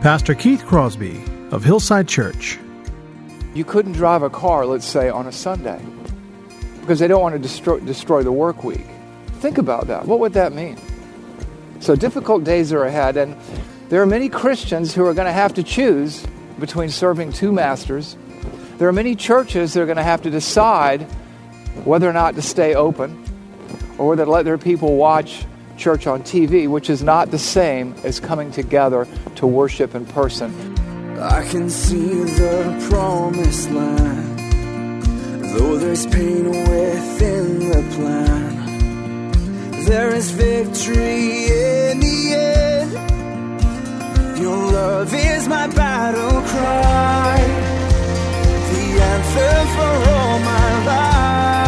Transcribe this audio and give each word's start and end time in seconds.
Pastor 0.00 0.32
Keith 0.32 0.64
Crosby 0.64 1.20
of 1.50 1.64
Hillside 1.64 2.06
Church. 2.06 2.56
You 3.52 3.64
couldn't 3.64 3.94
drive 3.94 4.22
a 4.22 4.30
car, 4.30 4.64
let's 4.64 4.86
say, 4.86 5.08
on 5.08 5.26
a 5.26 5.32
Sunday 5.32 5.84
because 6.80 7.00
they 7.00 7.08
don't 7.08 7.20
want 7.20 7.34
to 7.34 7.38
destroy, 7.40 7.80
destroy 7.80 8.22
the 8.22 8.30
work 8.30 8.62
week. 8.62 8.86
Think 9.40 9.58
about 9.58 9.88
that. 9.88 10.06
What 10.06 10.20
would 10.20 10.34
that 10.34 10.52
mean? 10.52 10.78
So 11.80 11.96
difficult 11.96 12.44
days 12.44 12.72
are 12.72 12.84
ahead, 12.84 13.16
and 13.16 13.36
there 13.88 14.00
are 14.00 14.06
many 14.06 14.28
Christians 14.28 14.94
who 14.94 15.04
are 15.04 15.14
going 15.14 15.26
to 15.26 15.32
have 15.32 15.54
to 15.54 15.64
choose 15.64 16.24
between 16.60 16.90
serving 16.90 17.32
two 17.32 17.50
masters. 17.50 18.16
There 18.76 18.86
are 18.86 18.92
many 18.92 19.16
churches 19.16 19.74
that 19.74 19.82
are 19.82 19.86
going 19.86 19.96
to 19.96 20.04
have 20.04 20.22
to 20.22 20.30
decide 20.30 21.02
whether 21.82 22.08
or 22.08 22.12
not 22.12 22.36
to 22.36 22.42
stay 22.42 22.76
open 22.76 23.24
or 23.98 24.14
to 24.14 24.24
let 24.26 24.44
their 24.44 24.58
people 24.58 24.94
watch 24.94 25.44
church 25.78 26.06
on 26.06 26.22
TV, 26.22 26.68
which 26.68 26.90
is 26.90 27.02
not 27.02 27.30
the 27.30 27.38
same 27.38 27.94
as 28.04 28.20
coming 28.20 28.50
together 28.50 29.06
to 29.36 29.46
worship 29.46 29.94
in 29.94 30.04
person. 30.04 30.52
I 31.18 31.44
can 31.48 31.70
see 31.70 32.24
the 32.24 32.88
promised 32.90 33.70
land, 33.70 34.38
though 35.54 35.78
there's 35.78 36.06
pain 36.06 36.50
within 36.50 37.58
the 37.70 37.82
plan. 37.94 38.48
There 39.84 40.14
is 40.14 40.30
victory 40.32 41.46
in 41.46 42.00
the 42.00 42.34
end. 42.34 42.92
Your 44.38 44.56
love 44.70 45.14
is 45.14 45.48
my 45.48 45.66
battle 45.68 46.42
cry, 46.42 47.38
the 48.72 49.00
answer 49.14 49.66
for 49.74 50.10
all 50.10 50.38
my 50.40 50.84
life. 50.84 51.67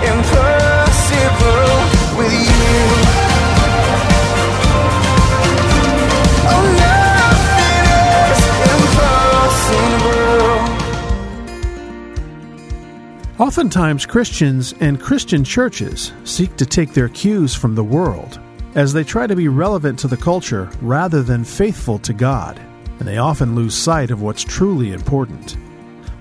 Oftentimes, 13.61 14.07
Christians 14.07 14.73
and 14.79 14.99
Christian 14.99 15.43
churches 15.43 16.13
seek 16.23 16.57
to 16.57 16.65
take 16.65 16.95
their 16.95 17.09
cues 17.09 17.53
from 17.53 17.75
the 17.75 17.83
world 17.83 18.39
as 18.73 18.91
they 18.91 19.03
try 19.03 19.27
to 19.27 19.35
be 19.35 19.49
relevant 19.49 19.99
to 19.99 20.07
the 20.07 20.17
culture 20.17 20.67
rather 20.81 21.21
than 21.21 21.43
faithful 21.43 21.99
to 21.99 22.11
God, 22.11 22.59
and 22.97 23.07
they 23.07 23.19
often 23.19 23.53
lose 23.53 23.75
sight 23.75 24.09
of 24.09 24.19
what's 24.19 24.43
truly 24.43 24.93
important. 24.93 25.57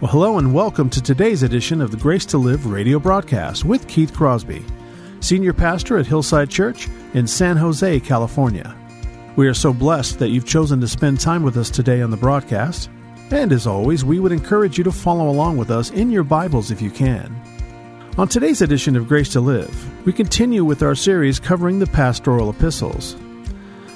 Well, 0.02 0.10
hello 0.10 0.36
and 0.36 0.52
welcome 0.52 0.90
to 0.90 1.00
today's 1.00 1.42
edition 1.42 1.80
of 1.80 1.90
the 1.90 1.96
Grace 1.96 2.26
to 2.26 2.36
Live 2.36 2.66
radio 2.66 2.98
broadcast 2.98 3.64
with 3.64 3.88
Keith 3.88 4.12
Crosby, 4.12 4.62
Senior 5.20 5.54
Pastor 5.54 5.96
at 5.96 6.06
Hillside 6.06 6.50
Church 6.50 6.88
in 7.14 7.26
San 7.26 7.56
Jose, 7.56 8.00
California. 8.00 8.76
We 9.36 9.48
are 9.48 9.54
so 9.54 9.72
blessed 9.72 10.18
that 10.18 10.28
you've 10.28 10.46
chosen 10.46 10.78
to 10.82 10.86
spend 10.86 11.18
time 11.20 11.42
with 11.42 11.56
us 11.56 11.70
today 11.70 12.02
on 12.02 12.10
the 12.10 12.18
broadcast. 12.18 12.90
And 13.32 13.52
as 13.52 13.66
always, 13.66 14.04
we 14.04 14.18
would 14.18 14.32
encourage 14.32 14.76
you 14.76 14.84
to 14.84 14.92
follow 14.92 15.28
along 15.28 15.56
with 15.56 15.70
us 15.70 15.90
in 15.90 16.10
your 16.10 16.24
Bibles 16.24 16.70
if 16.70 16.82
you 16.82 16.90
can. 16.90 17.34
On 18.18 18.26
today's 18.26 18.60
edition 18.60 18.96
of 18.96 19.06
Grace 19.06 19.28
to 19.30 19.40
Live, 19.40 20.04
we 20.04 20.12
continue 20.12 20.64
with 20.64 20.82
our 20.82 20.96
series 20.96 21.38
covering 21.38 21.78
the 21.78 21.86
pastoral 21.86 22.50
epistles. 22.50 23.16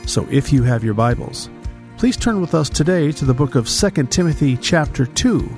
So 0.07 0.27
if 0.31 0.53
you 0.53 0.63
have 0.63 0.85
your 0.85 0.95
Bibles, 0.95 1.51
please 1.99 2.17
turn 2.17 2.41
with 2.41 2.55
us 2.55 2.69
today 2.69 3.11
to 3.13 3.25
the 3.25 3.35
book 3.35 3.57
of 3.57 3.69
2 3.69 3.91
Timothy 4.07 4.57
chapter 4.57 5.05
2 5.05 5.51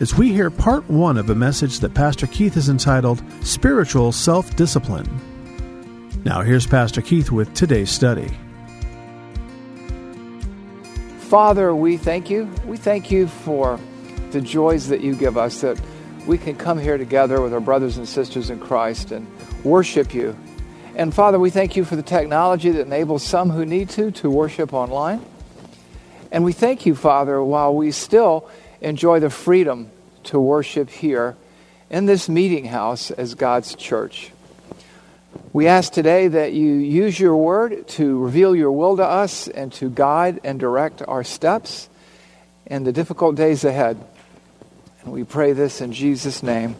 as 0.00 0.16
we 0.16 0.32
hear 0.32 0.50
part 0.50 0.88
1 0.88 1.18
of 1.18 1.28
a 1.28 1.34
message 1.34 1.80
that 1.80 1.94
Pastor 1.94 2.26
Keith 2.26 2.54
has 2.54 2.70
entitled 2.70 3.22
Spiritual 3.42 4.12
Self-Discipline. 4.12 6.22
Now 6.24 6.40
here's 6.40 6.66
Pastor 6.66 7.02
Keith 7.02 7.30
with 7.30 7.52
today's 7.52 7.90
study. 7.90 8.30
Father, 11.34 11.74
we 11.74 11.96
thank 11.96 12.30
you. 12.30 12.48
We 12.64 12.76
thank 12.76 13.10
you 13.10 13.26
for 13.26 13.80
the 14.30 14.40
joys 14.40 14.86
that 14.86 15.00
you 15.00 15.16
give 15.16 15.36
us, 15.36 15.62
that 15.62 15.80
we 16.28 16.38
can 16.38 16.54
come 16.54 16.78
here 16.78 16.96
together 16.96 17.40
with 17.40 17.52
our 17.52 17.58
brothers 17.58 17.96
and 17.96 18.08
sisters 18.08 18.50
in 18.50 18.60
Christ 18.60 19.10
and 19.10 19.26
worship 19.64 20.14
you. 20.14 20.36
And 20.94 21.12
Father, 21.12 21.40
we 21.40 21.50
thank 21.50 21.74
you 21.74 21.84
for 21.84 21.96
the 21.96 22.04
technology 22.04 22.70
that 22.70 22.82
enables 22.82 23.24
some 23.24 23.50
who 23.50 23.66
need 23.66 23.90
to 23.90 24.12
to 24.12 24.30
worship 24.30 24.72
online. 24.72 25.26
And 26.30 26.44
we 26.44 26.52
thank 26.52 26.86
you, 26.86 26.94
Father, 26.94 27.42
while 27.42 27.74
we 27.74 27.90
still 27.90 28.48
enjoy 28.80 29.18
the 29.18 29.28
freedom 29.28 29.90
to 30.30 30.38
worship 30.38 30.88
here 30.88 31.34
in 31.90 32.06
this 32.06 32.28
meeting 32.28 32.66
house 32.66 33.10
as 33.10 33.34
God's 33.34 33.74
church. 33.74 34.30
We 35.52 35.66
ask 35.66 35.92
today 35.92 36.28
that 36.28 36.52
you 36.52 36.72
use 36.72 37.18
your 37.18 37.36
word 37.36 37.86
to 37.88 38.18
reveal 38.18 38.56
your 38.56 38.72
will 38.72 38.96
to 38.96 39.04
us 39.04 39.48
and 39.48 39.72
to 39.74 39.90
guide 39.90 40.40
and 40.44 40.58
direct 40.58 41.02
our 41.06 41.24
steps 41.24 41.88
in 42.66 42.84
the 42.84 42.92
difficult 42.92 43.36
days 43.36 43.64
ahead. 43.64 44.02
And 45.02 45.12
we 45.12 45.24
pray 45.24 45.52
this 45.52 45.80
in 45.80 45.92
Jesus' 45.92 46.42
name. 46.42 46.76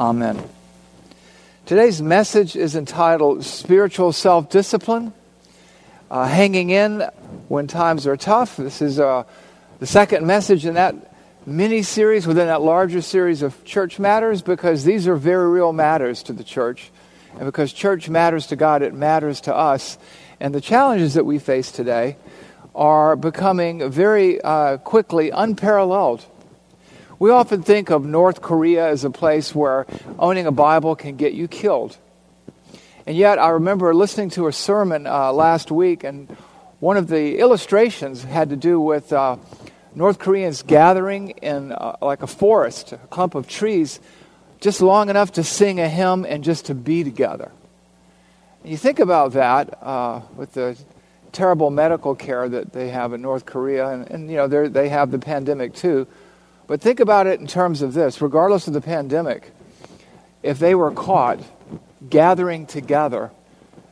Amen. 0.00 0.42
Today's 1.66 2.02
message 2.02 2.56
is 2.56 2.76
entitled 2.76 3.44
Spiritual 3.44 4.12
Self 4.12 4.50
Discipline 4.50 5.12
uh, 6.10 6.26
Hanging 6.26 6.70
In 6.70 7.00
When 7.48 7.66
Times 7.66 8.06
Are 8.06 8.16
Tough. 8.16 8.56
This 8.56 8.82
is 8.82 8.98
uh, 8.98 9.24
the 9.80 9.86
second 9.86 10.26
message 10.26 10.66
in 10.66 10.74
that 10.74 10.94
mini 11.46 11.82
series 11.82 12.26
within 12.26 12.46
that 12.46 12.62
larger 12.62 13.00
series 13.00 13.42
of 13.42 13.64
church 13.64 13.98
matters 13.98 14.42
because 14.42 14.84
these 14.84 15.08
are 15.08 15.16
very 15.16 15.48
real 15.48 15.72
matters 15.72 16.22
to 16.24 16.32
the 16.32 16.44
church. 16.44 16.90
And 17.34 17.44
because 17.46 17.72
church 17.72 18.08
matters 18.08 18.46
to 18.48 18.56
God, 18.56 18.82
it 18.82 18.94
matters 18.94 19.40
to 19.42 19.54
us. 19.54 19.98
And 20.40 20.54
the 20.54 20.60
challenges 20.60 21.14
that 21.14 21.24
we 21.24 21.38
face 21.38 21.70
today 21.72 22.16
are 22.74 23.16
becoming 23.16 23.90
very 23.90 24.40
uh, 24.40 24.78
quickly 24.78 25.30
unparalleled. 25.30 26.24
We 27.18 27.30
often 27.30 27.62
think 27.62 27.90
of 27.90 28.04
North 28.04 28.42
Korea 28.42 28.88
as 28.88 29.04
a 29.04 29.10
place 29.10 29.54
where 29.54 29.86
owning 30.18 30.46
a 30.46 30.52
Bible 30.52 30.96
can 30.96 31.16
get 31.16 31.34
you 31.34 31.48
killed. 31.48 31.96
And 33.06 33.16
yet, 33.16 33.38
I 33.38 33.50
remember 33.50 33.94
listening 33.94 34.30
to 34.30 34.46
a 34.46 34.52
sermon 34.52 35.06
uh, 35.06 35.32
last 35.32 35.70
week, 35.70 36.04
and 36.04 36.28
one 36.80 36.96
of 36.96 37.08
the 37.08 37.38
illustrations 37.38 38.22
had 38.22 38.50
to 38.50 38.56
do 38.56 38.80
with 38.80 39.12
uh, 39.12 39.36
North 39.94 40.18
Koreans 40.18 40.62
gathering 40.62 41.30
in 41.30 41.72
uh, 41.72 41.96
like 42.00 42.22
a 42.22 42.26
forest, 42.26 42.92
a 42.92 42.96
clump 42.96 43.34
of 43.34 43.46
trees, 43.46 44.00
just 44.62 44.80
long 44.80 45.10
enough 45.10 45.32
to 45.32 45.42
sing 45.42 45.80
a 45.80 45.88
hymn 45.88 46.24
and 46.24 46.44
just 46.44 46.66
to 46.66 46.74
be 46.74 47.02
together. 47.02 47.50
And 48.62 48.70
You 48.70 48.78
think 48.78 49.00
about 49.00 49.32
that 49.32 49.76
uh, 49.82 50.20
with 50.36 50.52
the 50.52 50.78
terrible 51.32 51.70
medical 51.70 52.14
care 52.14 52.48
that 52.48 52.72
they 52.72 52.90
have 52.90 53.12
in 53.12 53.20
North 53.20 53.44
Korea, 53.44 53.88
and, 53.88 54.08
and 54.08 54.30
you 54.30 54.36
know 54.36 54.46
they 54.46 54.88
have 54.88 55.10
the 55.10 55.18
pandemic 55.18 55.74
too. 55.74 56.06
But 56.68 56.80
think 56.80 57.00
about 57.00 57.26
it 57.26 57.40
in 57.40 57.48
terms 57.48 57.82
of 57.82 57.92
this: 57.92 58.22
regardless 58.22 58.68
of 58.68 58.72
the 58.72 58.80
pandemic, 58.80 59.50
if 60.44 60.60
they 60.60 60.76
were 60.76 60.92
caught 60.92 61.40
gathering 62.08 62.66
together, 62.66 63.32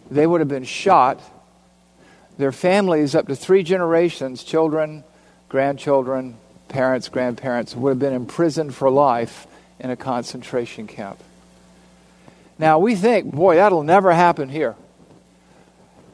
they 0.09 0.27
would 0.27 0.41
have 0.41 0.49
been 0.49 0.65
shot. 0.65 1.21
Their 2.39 2.53
families, 2.53 3.15
up 3.17 3.27
to 3.27 3.35
three 3.35 3.65
generations, 3.65 4.45
children, 4.45 5.03
grandchildren, 5.49 6.37
parents, 6.69 7.09
grandparents, 7.09 7.75
would 7.75 7.91
have 7.91 7.99
been 7.99 8.15
imprisoned 8.15 8.75
for 8.75 8.89
life 8.89 9.49
in 9.81 9.91
a 9.91 9.97
concentration 9.97 10.87
camp. 10.87 11.19
Now, 12.59 12.79
we 12.79 12.95
think, 12.95 13.33
boy, 13.33 13.57
that'll 13.57 13.83
never 13.83 14.13
happen 14.13 14.49
here. 14.49 14.77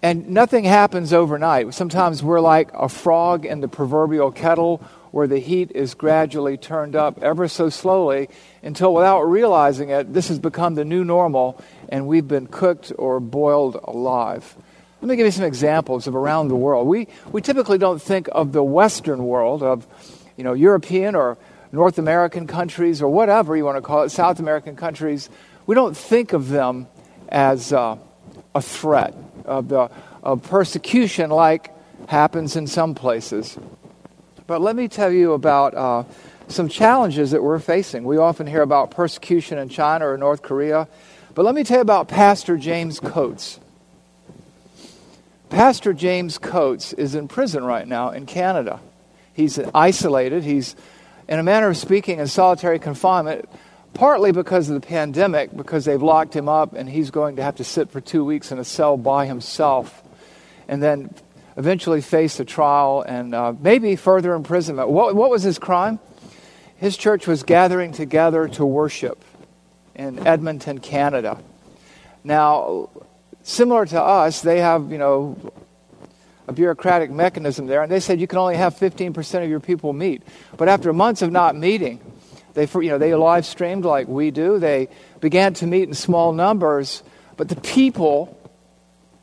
And 0.03 0.31
nothing 0.31 0.65
happens 0.65 1.13
overnight. 1.13 1.75
Sometimes 1.75 2.23
we're 2.23 2.41
like 2.41 2.71
a 2.73 2.89
frog 2.89 3.45
in 3.45 3.61
the 3.61 3.69
proverbial 3.69 4.31
kettle, 4.31 4.81
where 5.11 5.27
the 5.27 5.39
heat 5.39 5.73
is 5.75 5.95
gradually 5.95 6.57
turned 6.57 6.95
up 6.95 7.23
ever 7.23 7.49
so 7.49 7.71
slowly 7.71 8.29
until, 8.63 8.95
without 8.95 9.23
realizing 9.23 9.89
it, 9.89 10.13
this 10.13 10.29
has 10.29 10.39
become 10.39 10.75
the 10.75 10.85
new 10.85 11.05
normal 11.05 11.59
and 11.89 12.07
we've 12.07 12.29
been 12.29 12.47
cooked 12.47 12.93
or 12.99 13.19
boiled 13.19 13.81
alive. 13.85 14.55
Let 15.01 15.09
me 15.09 15.17
give 15.17 15.25
you 15.25 15.33
some 15.33 15.45
examples 15.45 16.07
of 16.07 16.15
around 16.15 16.49
the 16.49 16.57
world. 16.57 16.87
We, 16.87 17.09
we 17.33 17.41
typically 17.41 17.79
don't 17.79 18.01
think 18.01 18.29
of 18.31 18.53
the 18.53 18.63
Western 18.63 19.25
world, 19.25 19.63
of 19.63 19.87
you 20.37 20.45
know, 20.45 20.53
European 20.53 21.15
or 21.15 21.39
North 21.76 21.99
American 21.99 22.46
countries 22.46 23.02
or 23.02 23.08
whatever 23.08 23.55
you 23.55 23.64
want 23.64 23.76
to 23.76 23.82
call 23.82 24.02
it, 24.02 24.08
South 24.08 24.40
American 24.40 24.76
countries. 24.76 25.28
We 25.67 25.75
don't 25.75 25.94
think 25.94 26.32
of 26.32 26.49
them 26.49 26.88
as 27.28 27.70
uh, 27.70 27.99
a 28.55 28.62
threat 28.62 29.14
of, 29.44 29.69
the, 29.69 29.90
of 30.23 30.43
persecution 30.43 31.28
like 31.28 31.70
happens 32.08 32.56
in 32.56 32.67
some 32.67 32.94
places. 32.94 33.58
But 34.46 34.62
let 34.62 34.75
me 34.75 34.88
tell 34.88 35.12
you 35.12 35.34
about 35.34 35.75
uh, 35.75 36.05
some 36.49 36.70
challenges 36.70 37.32
that 37.32 37.43
we're 37.43 37.58
facing. 37.58 38.05
We 38.05 38.17
often 38.17 38.46
hear 38.46 38.62
about 38.62 38.90
persecution 38.90 39.58
in 39.58 39.69
China 39.69 40.08
or 40.08 40.17
North 40.17 40.40
Korea. 40.40 40.88
But 41.34 41.44
let 41.44 41.55
me 41.55 41.62
tell 41.62 41.79
you 41.79 41.82
about 41.82 42.08
Pastor 42.08 42.56
James 42.56 43.00
Coates. 43.00 43.61
Pastor 45.50 45.93
James 45.93 46.38
Coates 46.38 46.94
is 46.94 47.14
in 47.14 47.29
prison 47.29 47.64
right 47.64 47.87
now 47.87 48.11
in 48.11 48.25
Canada. 48.25 48.81
He's 49.34 49.58
isolated. 49.75 50.43
He's, 50.43 50.75
in 51.28 51.38
a 51.38 51.43
manner 51.43 51.69
of 51.69 51.76
speaking, 51.76 52.19
in 52.19 52.26
solitary 52.26 52.78
confinement, 52.78 53.49
partly 53.94 54.32
because 54.32 54.69
of 54.69 54.81
the 54.81 54.87
pandemic, 54.87 55.55
because 55.56 55.84
they've 55.84 56.02
locked 56.02 56.34
him 56.34 56.49
up 56.49 56.75
and 56.75 56.88
he's 56.88 57.11
going 57.11 57.37
to 57.37 57.43
have 57.43 57.56
to 57.56 57.64
sit 57.64 57.90
for 57.90 58.00
two 58.00 58.25
weeks 58.25 58.52
in 58.52 58.58
a 58.58 58.64
cell 58.64 58.96
by 58.96 59.26
himself 59.26 60.02
and 60.69 60.82
then 60.82 61.14
eventually 61.56 62.00
face 62.00 62.38
a 62.38 62.44
trial 62.44 63.02
and 63.02 63.34
uh, 63.34 63.55
maybe 63.58 63.96
further 63.96 64.34
imprisonment. 64.34 64.88
What, 64.88 65.17
what 65.17 65.31
was 65.31 65.43
his 65.43 65.58
crime? 65.58 65.99
His 66.76 66.96
church 66.96 67.26
was 67.26 67.43
gathering 67.43 67.93
together 67.93 68.49
to 68.49 68.67
worship 68.67 69.25
in 69.94 70.26
Edmonton, 70.26 70.79
Canada. 70.79 71.38
Now, 72.22 72.90
similar 73.43 73.87
to 73.87 74.00
us, 74.00 74.43
they 74.43 74.61
have, 74.61 74.93
you 74.93 74.99
know, 74.99 75.38
a 76.48 76.52
bureaucratic 76.52 77.10
mechanism 77.10 77.66
there, 77.66 77.82
and 77.82 77.90
they 77.90 78.00
said 78.00 78.20
you 78.20 78.26
can 78.26 78.38
only 78.38 78.56
have 78.56 78.75
15% 78.75 79.43
of 79.43 79.50
your 79.50 79.60
people 79.60 79.93
meet. 79.93 80.22
But 80.56 80.69
after 80.69 80.93
months 80.93 81.22
of 81.22 81.32
not 81.32 81.56
meeting, 81.56 82.00
they, 82.54 82.69
you 82.75 82.88
know, 82.88 82.98
they 82.98 83.14
live 83.14 83.44
streamed 83.44 83.84
like 83.84 84.08
we 84.08 84.31
do. 84.31 84.58
They 84.58 84.88
began 85.20 85.54
to 85.54 85.66
meet 85.66 85.88
in 85.88 85.94
small 85.94 86.32
numbers, 86.32 87.02
but 87.37 87.48
the 87.48 87.56
people 87.56 88.38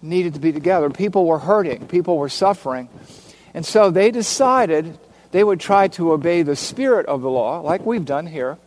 needed 0.02 0.34
to 0.36 0.40
be 0.40 0.52
together. 0.52 0.90
People 0.90 1.26
were 1.26 1.40
hurting, 1.40 1.88
people 1.88 2.18
were 2.18 2.30
suffering. 2.30 2.90
And 3.54 3.66
so 3.66 3.90
they 3.90 4.12
decided 4.12 4.98
they 5.32 5.44
would 5.44 5.60
try 5.60 5.88
to 5.90 6.12
obey 6.12 6.44
the 6.44 6.56
spirit 6.56 7.06
of 7.08 7.22
the 7.22 7.30
law, 7.30 7.62
like 7.62 7.86
we've 7.86 8.06
done 8.06 8.28
here, 8.28 8.58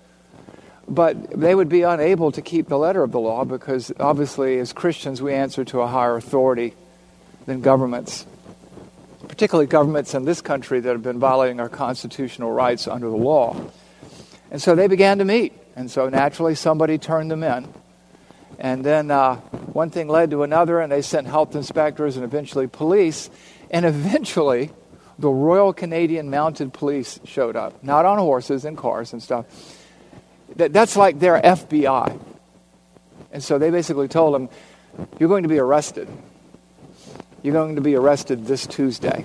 but 0.88 1.30
they 1.38 1.54
would 1.54 1.68
be 1.68 1.82
unable 1.82 2.32
to 2.32 2.42
keep 2.42 2.68
the 2.68 2.78
letter 2.78 3.02
of 3.02 3.12
the 3.12 3.20
law 3.20 3.44
because 3.44 3.92
obviously, 4.00 4.58
as 4.58 4.72
Christians, 4.72 5.20
we 5.20 5.32
answer 5.32 5.64
to 5.66 5.80
a 5.80 5.86
higher 5.86 6.16
authority 6.16 6.74
than 7.46 7.60
governments, 7.60 8.26
particularly 9.28 9.66
governments 9.66 10.14
in 10.14 10.24
this 10.24 10.40
country 10.40 10.80
that 10.80 10.88
have 10.88 11.02
been 11.02 11.18
violating 11.18 11.60
our 11.60 11.68
constitutional 11.68 12.52
rights 12.52 12.88
under 12.88 13.08
the 13.08 13.16
law. 13.16 13.56
And 14.50 14.62
so 14.62 14.74
they 14.74 14.86
began 14.86 15.18
to 15.18 15.24
meet. 15.24 15.52
And 15.74 15.90
so 15.90 16.08
naturally, 16.08 16.54
somebody 16.54 16.98
turned 16.98 17.30
them 17.30 17.42
in. 17.42 17.68
And 18.58 18.84
then 18.84 19.10
uh, 19.10 19.36
one 19.36 19.90
thing 19.90 20.08
led 20.08 20.30
to 20.30 20.42
another, 20.42 20.80
and 20.80 20.90
they 20.90 21.02
sent 21.02 21.26
health 21.26 21.54
inspectors 21.54 22.16
and 22.16 22.24
eventually 22.24 22.66
police. 22.66 23.28
And 23.70 23.84
eventually, 23.84 24.70
the 25.18 25.28
Royal 25.28 25.72
Canadian 25.72 26.30
Mounted 26.30 26.72
Police 26.72 27.20
showed 27.24 27.56
up, 27.56 27.82
not 27.82 28.04
on 28.04 28.18
horses 28.18 28.64
and 28.64 28.76
cars 28.76 29.12
and 29.12 29.22
stuff. 29.22 29.46
That, 30.56 30.72
that's 30.72 30.96
like 30.96 31.18
their 31.18 31.40
FBI. 31.40 32.18
And 33.32 33.42
so 33.44 33.58
they 33.58 33.70
basically 33.70 34.08
told 34.08 34.34
them, 34.34 34.48
You're 35.18 35.28
going 35.28 35.42
to 35.42 35.48
be 35.48 35.58
arrested. 35.58 36.08
You're 37.46 37.54
going 37.54 37.76
to 37.76 37.80
be 37.80 37.94
arrested 37.94 38.44
this 38.44 38.66
Tuesday. 38.66 39.24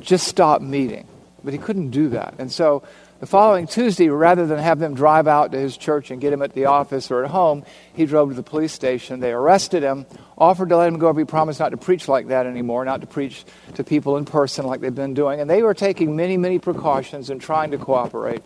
Just 0.00 0.26
stop 0.26 0.60
meeting. 0.60 1.06
But 1.44 1.52
he 1.52 1.60
couldn't 1.60 1.90
do 1.90 2.08
that. 2.08 2.34
And 2.38 2.50
so 2.50 2.82
the 3.20 3.26
following 3.26 3.68
Tuesday, 3.68 4.08
rather 4.08 4.48
than 4.48 4.58
have 4.58 4.80
them 4.80 4.96
drive 4.96 5.28
out 5.28 5.52
to 5.52 5.58
his 5.60 5.76
church 5.76 6.10
and 6.10 6.20
get 6.20 6.32
him 6.32 6.42
at 6.42 6.54
the 6.54 6.64
office 6.64 7.12
or 7.12 7.24
at 7.24 7.30
home, 7.30 7.64
he 7.94 8.04
drove 8.04 8.30
to 8.30 8.34
the 8.34 8.42
police 8.42 8.72
station. 8.72 9.20
They 9.20 9.30
arrested 9.30 9.84
him, 9.84 10.06
offered 10.36 10.70
to 10.70 10.76
let 10.76 10.88
him 10.88 10.98
go, 10.98 11.12
but 11.12 11.20
he 11.20 11.24
promised 11.24 11.60
not 11.60 11.68
to 11.68 11.76
preach 11.76 12.08
like 12.08 12.26
that 12.26 12.46
anymore, 12.46 12.84
not 12.84 13.00
to 13.02 13.06
preach 13.06 13.44
to 13.76 13.84
people 13.84 14.16
in 14.16 14.24
person 14.24 14.66
like 14.66 14.80
they've 14.80 14.92
been 14.92 15.14
doing. 15.14 15.38
And 15.38 15.48
they 15.48 15.62
were 15.62 15.72
taking 15.72 16.16
many, 16.16 16.36
many 16.36 16.58
precautions 16.58 17.30
and 17.30 17.40
trying 17.40 17.70
to 17.70 17.78
cooperate. 17.78 18.42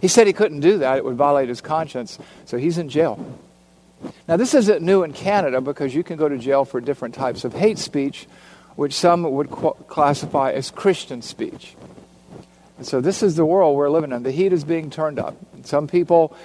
He 0.00 0.08
said 0.08 0.26
he 0.26 0.32
couldn't 0.32 0.60
do 0.60 0.78
that, 0.78 0.96
it 0.96 1.04
would 1.04 1.16
violate 1.16 1.50
his 1.50 1.60
conscience, 1.60 2.18
so 2.46 2.56
he's 2.56 2.78
in 2.78 2.88
jail. 2.88 3.38
Now, 4.28 4.36
this 4.36 4.54
isn't 4.54 4.82
new 4.82 5.02
in 5.02 5.12
Canada 5.12 5.60
because 5.60 5.94
you 5.94 6.02
can 6.02 6.16
go 6.16 6.28
to 6.28 6.38
jail 6.38 6.64
for 6.64 6.80
different 6.80 7.14
types 7.14 7.44
of 7.44 7.54
hate 7.54 7.78
speech, 7.78 8.26
which 8.74 8.92
some 8.92 9.22
would 9.22 9.50
classify 9.50 10.52
as 10.52 10.70
Christian 10.70 11.22
speech. 11.22 11.76
And 12.76 12.86
so, 12.86 13.00
this 13.00 13.22
is 13.22 13.36
the 13.36 13.46
world 13.46 13.76
we're 13.76 13.90
living 13.90 14.12
in. 14.12 14.22
The 14.22 14.32
heat 14.32 14.52
is 14.52 14.64
being 14.64 14.90
turned 14.90 15.18
up. 15.18 15.36
Some 15.64 15.86
people, 15.86 16.36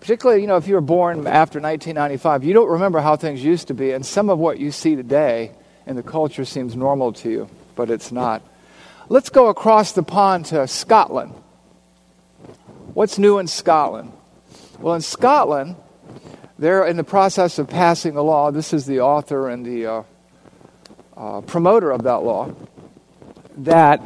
particularly, 0.00 0.40
you 0.40 0.48
know, 0.48 0.56
if 0.56 0.66
you 0.66 0.74
were 0.74 0.80
born 0.80 1.26
after 1.26 1.60
1995, 1.60 2.44
you 2.44 2.52
don't 2.52 2.68
remember 2.68 3.00
how 3.00 3.16
things 3.16 3.42
used 3.42 3.68
to 3.68 3.74
be, 3.74 3.92
and 3.92 4.04
some 4.04 4.28
of 4.28 4.38
what 4.38 4.58
you 4.58 4.72
see 4.72 4.96
today 4.96 5.52
in 5.86 5.96
the 5.96 6.02
culture 6.02 6.44
seems 6.44 6.74
normal 6.74 7.12
to 7.12 7.30
you, 7.30 7.50
but 7.76 7.90
it's 7.90 8.12
not. 8.12 8.42
Let's 9.08 9.30
go 9.30 9.48
across 9.48 9.92
the 9.92 10.02
pond 10.02 10.46
to 10.46 10.66
Scotland. 10.66 11.32
What's 12.92 13.18
new 13.18 13.38
in 13.38 13.46
Scotland? 13.46 14.12
Well, 14.80 14.94
in 14.94 15.00
Scotland, 15.00 15.76
they're 16.58 16.86
in 16.86 16.96
the 16.96 17.04
process 17.04 17.58
of 17.58 17.68
passing 17.68 18.16
a 18.16 18.22
law. 18.22 18.50
This 18.50 18.72
is 18.72 18.86
the 18.86 19.00
author 19.00 19.48
and 19.48 19.64
the 19.64 19.86
uh, 19.86 20.02
uh, 21.16 21.40
promoter 21.42 21.90
of 21.90 22.02
that 22.02 22.22
law. 22.22 22.52
That 23.58 24.02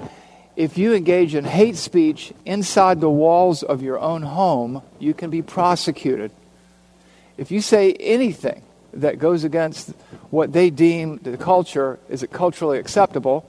if 0.55 0.77
you 0.77 0.95
engage 0.95 1.35
in 1.35 1.45
hate 1.45 1.77
speech 1.77 2.33
inside 2.45 3.01
the 3.01 3.11
walls 3.11 3.63
of 3.63 3.83
your 3.83 3.99
own 3.99 4.23
home, 4.23 4.83
you 4.99 5.15
can 5.15 5.31
be 5.31 5.41
prosecuted. 5.41 6.31
If 7.39 7.51
you 7.51 7.61
say 7.63 7.93
anything 7.95 8.63
that 8.93 9.19
goes 9.19 9.45
against 9.45 9.91
what 10.31 10.53
they 10.53 10.69
deem 10.69 11.17
the 11.19 11.39
culture 11.39 11.99
is 12.11 12.23
it 12.23 12.31
culturally 12.31 12.79
acceptable, 12.79 13.49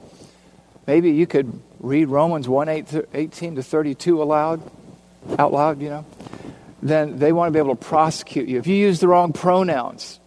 maybe 0.86 1.10
you 1.10 1.26
could 1.26 1.60
read 1.80 2.06
Romans 2.06 2.48
1 2.48 2.68
18 3.12 3.56
to 3.56 3.62
32 3.62 4.22
aloud 4.22 4.62
out 5.38 5.52
loud, 5.52 5.80
you 5.80 5.90
know, 5.90 6.06
then 6.84 7.18
they 7.18 7.32
want 7.32 7.48
to 7.48 7.52
be 7.52 7.58
able 7.58 7.74
to 7.74 7.82
prosecute 7.82 8.46
you. 8.46 8.58
If 8.58 8.66
you 8.66 8.76
use 8.76 9.00
the 9.00 9.08
wrong 9.08 9.32
pronouns 9.32 10.20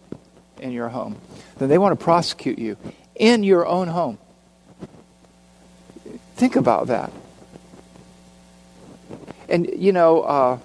in 0.60 0.72
your 0.72 0.88
home, 0.88 1.16
then 1.58 1.68
they 1.68 1.78
want 1.78 1.98
to 1.98 2.04
prosecute 2.04 2.58
you 2.58 2.76
in 3.14 3.44
your 3.44 3.64
own 3.64 3.86
home. 3.86 4.18
Think 6.34 6.56
about 6.56 6.88
that. 6.88 7.12
And, 9.48 9.70
you 9.76 9.92
know, 9.92 10.22
uh, 10.22 10.58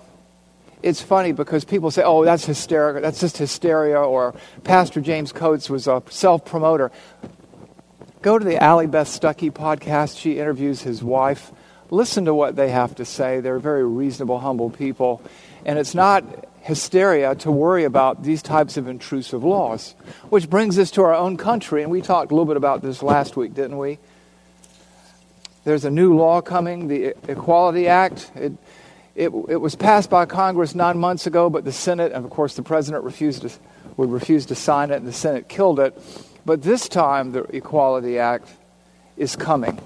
it's 0.81 1.01
funny 1.01 1.31
because 1.31 1.63
people 1.63 1.91
say, 1.91 2.01
oh, 2.03 2.25
that's 2.25 2.43
hysterical. 2.43 3.01
That's 3.01 3.19
just 3.19 3.38
hysteria. 3.38 3.97
Or 4.00 4.35
Pastor 4.63 5.00
James 5.00 5.31
Coates 5.31 5.69
was 5.69 5.88
a 5.88 6.01
self 6.09 6.43
promoter. 6.43 6.91
Go 8.23 8.39
to 8.39 8.43
the 8.43 8.62
Allie 8.62 8.88
Beth 8.88 9.07
Stuckey 9.07 9.51
podcast. 9.51 10.19
She 10.19 10.39
interviews 10.39 10.81
his 10.81 11.03
wife 11.03 11.51
listen 11.93 12.25
to 12.25 12.33
what 12.33 12.55
they 12.55 12.69
have 12.69 12.95
to 12.95 13.05
say. 13.05 13.39
They're 13.39 13.59
very 13.59 13.85
reasonable, 13.85 14.39
humble 14.39 14.69
people. 14.69 15.21
And 15.65 15.77
it's 15.79 15.95
not 15.95 16.23
hysteria 16.62 17.35
to 17.35 17.51
worry 17.51 17.83
about 17.83 18.23
these 18.23 18.41
types 18.41 18.77
of 18.77 18.88
intrusive 18.88 19.43
laws. 19.43 19.95
Which 20.29 20.50
brings 20.50 20.79
us 20.79 20.91
to 20.91 21.03
our 21.03 21.13
own 21.13 21.38
country, 21.38 21.83
and 21.83 21.91
we 21.91 22.01
talked 22.01 22.31
a 22.31 22.35
little 22.35 22.45
bit 22.45 22.57
about 22.57 22.81
this 22.81 23.03
last 23.03 23.38
week, 23.38 23.53
didn't 23.53 23.77
we? 23.77 24.00
There's 25.65 25.85
a 25.85 25.91
new 25.91 26.15
law 26.15 26.41
coming, 26.41 26.88
the 26.88 27.13
Equality 27.29 27.88
Act. 27.88 28.31
It, 28.35 28.53
it, 29.15 29.29
it 29.47 29.62
was 29.62 29.75
passed 29.75 30.09
by 30.09 30.25
Congress 30.25 30.75
nine 30.75 30.97
months 30.97 31.27
ago, 31.27 31.50
but 31.50 31.63
the 31.63 31.71
Senate, 31.71 32.12
and 32.12 32.25
of 32.25 32.31
course 32.31 32.55
the 32.55 32.63
President 32.63 33.03
refused 33.03 33.43
to, 33.43 33.51
would 33.95 34.12
refuse 34.12 34.47
to 34.47 34.55
sign 34.55 34.89
it, 34.91 34.95
and 34.95 35.07
the 35.07 35.13
Senate 35.13 35.47
killed 35.47 35.79
it. 35.79 35.97
But 36.45 36.63
this 36.63 36.89
time, 36.89 37.31
the 37.31 37.43
Equality 37.55 38.19
Act 38.19 38.50
is 39.15 39.35
coming. 39.35 39.79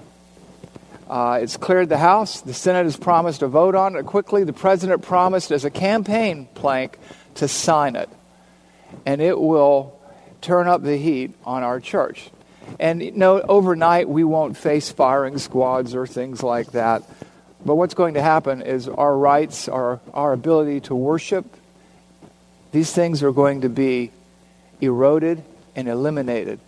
Uh, 1.10 1.40
it's 1.42 1.56
cleared 1.56 1.88
the 1.88 1.98
House. 1.98 2.42
The 2.42 2.54
Senate 2.54 2.84
has 2.84 2.98
promised 2.98 3.40
to 3.40 3.48
vote 3.48 3.76
on 3.76 3.96
it 3.96 4.06
quickly. 4.06 4.44
The 4.44 4.54
President 4.54 5.02
promised 5.02 5.52
as 5.52 5.64
a 5.64 5.70
campaign 5.70 6.48
plank 6.54 7.00
to 7.36 7.48
sign 7.48 7.96
it. 7.96 8.10
And 9.06 9.22
it 9.22 9.40
will 9.40 10.00
turn 10.42 10.68
up 10.68 10.84
the 10.84 10.98
heat 10.98 11.34
on 11.46 11.64
our 11.64 11.80
church. 11.80 12.30
And 12.80 13.02
you 13.02 13.12
know, 13.12 13.40
overnight 13.42 14.10
we 14.10 14.26
won't 14.26 14.58
face 14.58 14.92
firing 14.92 15.38
squads 15.38 15.96
or 15.96 16.06
things 16.06 16.44
like 16.44 16.74
that. 16.74 17.04
But 17.66 17.76
what's 17.76 17.94
going 17.94 18.16
to 18.16 18.22
happen 18.22 18.62
is 18.62 18.88
our 18.88 19.18
rights, 19.18 19.70
our, 19.70 20.02
our 20.14 20.34
ability 20.34 20.82
to 20.82 20.96
worship, 20.96 21.46
these 22.72 22.92
things 22.92 23.24
are 23.24 23.32
going 23.32 23.62
to 23.62 23.70
be 23.70 24.12
eroded 24.82 25.44
and 25.76 25.88
eliminated. 25.88 26.60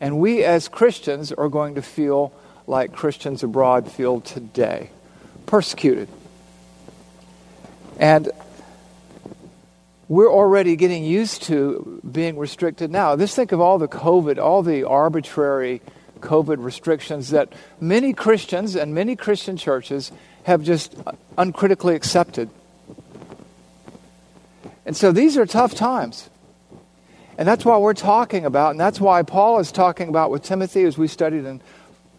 And 0.00 0.18
we 0.18 0.42
as 0.42 0.68
Christians 0.68 1.32
are 1.32 1.48
going 1.48 1.74
to 1.76 1.82
feel 1.82 2.32
like 2.66 2.92
Christians 2.92 3.42
abroad 3.42 3.90
feel 3.90 4.20
today. 4.20 4.90
persecuted. 5.46 6.08
And 7.98 8.30
we're 10.08 10.30
already 10.30 10.76
getting 10.76 11.04
used 11.04 11.44
to 11.44 12.00
being 12.10 12.38
restricted 12.38 12.90
now. 12.90 13.16
Just 13.16 13.36
think 13.36 13.52
of 13.52 13.60
all 13.60 13.78
the 13.78 13.88
COVID, 13.88 14.38
all 14.38 14.62
the 14.62 14.84
arbitrary 14.84 15.80
COVID 16.20 16.62
restrictions 16.62 17.30
that 17.30 17.52
many 17.80 18.12
Christians 18.12 18.76
and 18.76 18.94
many 18.94 19.16
Christian 19.16 19.56
churches 19.56 20.12
have 20.44 20.62
just 20.62 20.94
uncritically 21.38 21.94
accepted. 21.94 22.50
And 24.84 24.96
so 24.96 25.12
these 25.12 25.36
are 25.36 25.46
tough 25.46 25.74
times. 25.74 26.28
And 27.38 27.48
that's 27.48 27.64
why 27.64 27.78
we're 27.78 27.94
talking 27.94 28.44
about, 28.44 28.72
and 28.72 28.80
that's 28.80 29.00
why 29.00 29.22
Paul 29.22 29.58
is 29.58 29.72
talking 29.72 30.08
about 30.08 30.30
with 30.30 30.42
Timothy 30.42 30.84
as 30.84 30.96
we 30.96 31.08
studied 31.08 31.44
in 31.44 31.60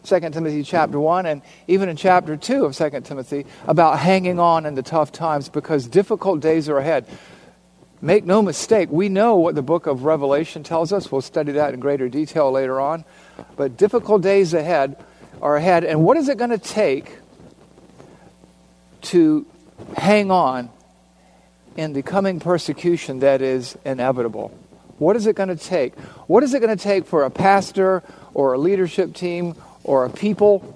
2 0.06 0.20
Timothy 0.20 0.64
chapter 0.64 1.00
1 1.00 1.26
and 1.26 1.42
even 1.68 1.90
in 1.90 1.96
chapter 1.96 2.38
2 2.38 2.66
of 2.66 2.76
2 2.76 3.02
Timothy 3.02 3.46
about 3.68 4.00
hanging 4.00 4.40
on 4.40 4.66
in 4.66 4.76
the 4.76 4.84
tough 4.84 5.12
times 5.12 5.50
because 5.50 5.88
difficult 5.88 6.40
days 6.40 6.70
are 6.70 6.78
ahead. 6.78 7.06
Make 8.02 8.26
no 8.26 8.42
mistake, 8.42 8.90
we 8.92 9.10
know 9.10 9.36
what 9.36 9.56
the 9.56 9.62
book 9.62 9.88
of 9.88 10.04
Revelation 10.04 10.64
tells 10.64 10.94
us. 10.94 11.12
We'll 11.12 11.22
study 11.22 11.54
that 11.54 11.74
in 11.74 11.80
greater 11.80 12.08
detail 12.08 12.52
later 12.52 12.80
on. 12.80 13.04
But 13.56 13.78
difficult 13.78 14.22
days 14.22 14.54
ahead 14.54 15.04
are 15.42 15.56
ahead. 15.56 15.84
And 15.84 16.04
what 16.04 16.18
is 16.18 16.30
it 16.30 16.38
going 16.38 16.52
to 16.52 16.58
take 16.58 17.18
to 19.04 19.46
hang 19.98 20.30
on 20.32 20.70
in 21.76 21.94
the 21.94 22.02
coming 22.02 22.40
persecution 22.40 23.20
that 23.20 23.42
is 23.42 23.78
inevitable? 23.86 24.58
What 24.98 25.16
is 25.16 25.28
it 25.28 25.36
going 25.36 25.50
to 25.50 25.58
take? 25.58 25.98
What 26.28 26.44
is 26.44 26.54
it 26.54 26.62
going 26.62 26.76
to 26.76 26.82
take 26.82 27.06
for 27.06 27.24
a 27.24 27.30
pastor 27.30 28.04
or 28.34 28.54
a 28.54 28.58
leadership 28.58 29.14
team 29.14 29.56
or 29.86 30.04
a 30.04 30.10
people 30.10 30.76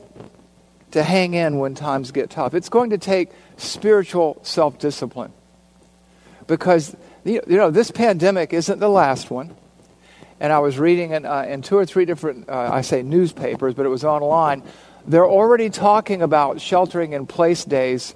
to 0.91 1.03
hang 1.03 1.33
in 1.33 1.57
when 1.57 1.75
times 1.75 2.11
get 2.11 2.29
tough? 2.29 2.53
It's 2.53 2.69
going 2.69 2.91
to 2.91 2.97
take 2.97 3.31
spiritual 3.57 4.39
self 4.43 4.79
discipline. 4.79 5.33
Because, 6.47 6.95
you 7.25 7.41
know, 7.47 7.69
this 7.69 7.91
pandemic 7.91 8.53
isn't 8.53 8.79
the 8.79 8.89
last 8.89 9.29
one. 9.29 9.55
And 10.39 10.53
I 10.53 10.59
was 10.59 10.79
reading 10.79 11.11
in, 11.11 11.25
uh, 11.25 11.41
in 11.41 11.61
two 11.61 11.77
or 11.77 11.85
three 11.85 12.05
different, 12.05 12.47
uh, 12.47 12.69
I 12.71 12.81
say 12.81 13.03
newspapers, 13.03 13.73
but 13.73 13.85
it 13.85 13.89
was 13.89 14.05
online. 14.05 14.63
They're 15.05 15.27
already 15.27 15.69
talking 15.69 16.21
about 16.21 16.61
sheltering 16.61 17.13
in 17.13 17.25
place 17.25 17.65
days 17.65 18.15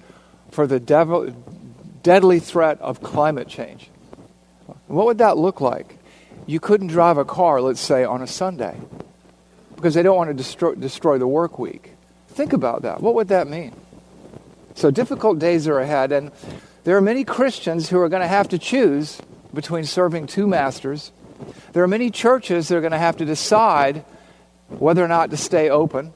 for 0.51 0.65
the 0.65 0.79
devil, 0.79 1.35
deadly 2.01 2.39
threat 2.39 2.79
of 2.79 3.01
climate 3.01 3.47
change. 3.47 3.89
What 4.87 5.07
would 5.07 5.17
that 5.17 5.37
look 5.37 5.59
like? 5.59 5.97
You 6.45 6.59
couldn't 6.59 6.87
drive 6.87 7.17
a 7.17 7.25
car, 7.25 7.61
let's 7.61 7.81
say, 7.81 8.03
on 8.03 8.21
a 8.21 8.27
Sunday 8.27 8.77
because 9.75 9.93
they 9.93 10.03
don't 10.03 10.17
want 10.17 10.29
to 10.29 10.33
destroy, 10.33 10.75
destroy 10.75 11.17
the 11.17 11.27
work 11.27 11.59
week. 11.59 11.93
Think 12.29 12.53
about 12.53 12.81
that. 12.83 13.01
What 13.01 13.15
would 13.15 13.27
that 13.27 13.47
mean? 13.47 13.73
So 14.75 14.89
difficult 14.89 15.39
days 15.39 15.67
are 15.67 15.79
ahead, 15.79 16.11
and 16.11 16.31
there 16.83 16.97
are 16.97 17.01
many 17.01 17.23
Christians 17.23 17.89
who 17.89 17.99
are 17.99 18.09
going 18.09 18.21
to 18.21 18.27
have 18.27 18.49
to 18.49 18.57
choose 18.57 19.21
between 19.53 19.85
serving 19.85 20.27
two 20.27 20.47
masters. 20.47 21.11
There 21.73 21.83
are 21.83 21.87
many 21.87 22.09
churches 22.09 22.67
that 22.67 22.77
are 22.77 22.81
going 22.81 22.91
to 22.91 22.97
have 22.97 23.17
to 23.17 23.25
decide 23.25 24.03
whether 24.69 25.03
or 25.03 25.07
not 25.07 25.29
to 25.29 25.37
stay 25.37 25.69
open 25.69 26.13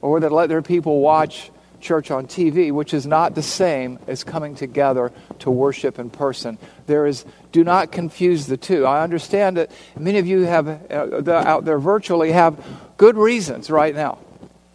or 0.00 0.12
whether 0.12 0.28
to 0.28 0.34
let 0.34 0.48
their 0.48 0.62
people 0.62 1.00
watch 1.00 1.50
church 1.82 2.10
on 2.10 2.26
TV, 2.26 2.72
which 2.72 2.94
is 2.94 3.06
not 3.06 3.34
the 3.34 3.42
same 3.42 3.98
as 4.06 4.24
coming 4.24 4.54
together 4.54 5.12
to 5.40 5.50
worship 5.50 5.98
in 5.98 6.08
person. 6.08 6.58
There 6.86 7.06
is, 7.06 7.24
do 7.50 7.64
not 7.64 7.92
confuse 7.92 8.46
the 8.46 8.56
two. 8.56 8.86
I 8.86 9.02
understand 9.02 9.58
that 9.58 9.70
many 9.98 10.18
of 10.18 10.26
you 10.26 10.42
have 10.42 10.90
uh, 10.90 11.30
out 11.30 11.64
there 11.64 11.78
virtually 11.78 12.32
have 12.32 12.64
good 12.96 13.16
reasons 13.16 13.70
right 13.70 13.94
now, 13.94 14.18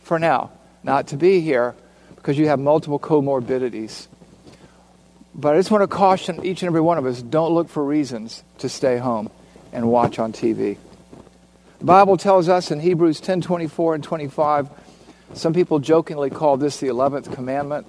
for 0.04 0.20
now, 0.20 0.52
not 0.84 1.08
to 1.08 1.18
be 1.18 1.42
here 1.42 1.74
because 2.16 2.38
you 2.38 2.48
have 2.48 2.60
multiple 2.60 3.00
comorbidities. 3.00 4.08
But 5.34 5.54
I 5.54 5.58
just 5.58 5.72
want 5.72 5.84
to 5.84 5.88
caution 5.88 6.46
each 6.46 6.62
and 6.62 6.68
every 6.68 6.82
one 6.82 6.98
of 6.98 7.06
us 7.06 7.22
don't 7.22 7.54
look 7.54 7.70
for 7.70 7.84
reasons 7.84 8.44
to 8.58 8.70
stay 8.70 8.98
home 8.98 9.30
and 9.72 9.90
watch 9.90 10.20
on 10.20 10.34
TV. 10.34 10.78
The 11.80 11.86
Bible 11.86 12.18
tells 12.18 12.50
us 12.50 12.72
in 12.72 12.80
Hebrews 12.80 13.20
10 13.20 13.42
24 13.42 13.96
and 13.96 14.04
25 14.04 14.70
some 15.34 15.54
people 15.54 15.80
jokingly 15.80 16.30
call 16.30 16.58
this 16.58 16.80
the 16.80 16.88
11th 16.88 17.34
commandment. 17.34 17.88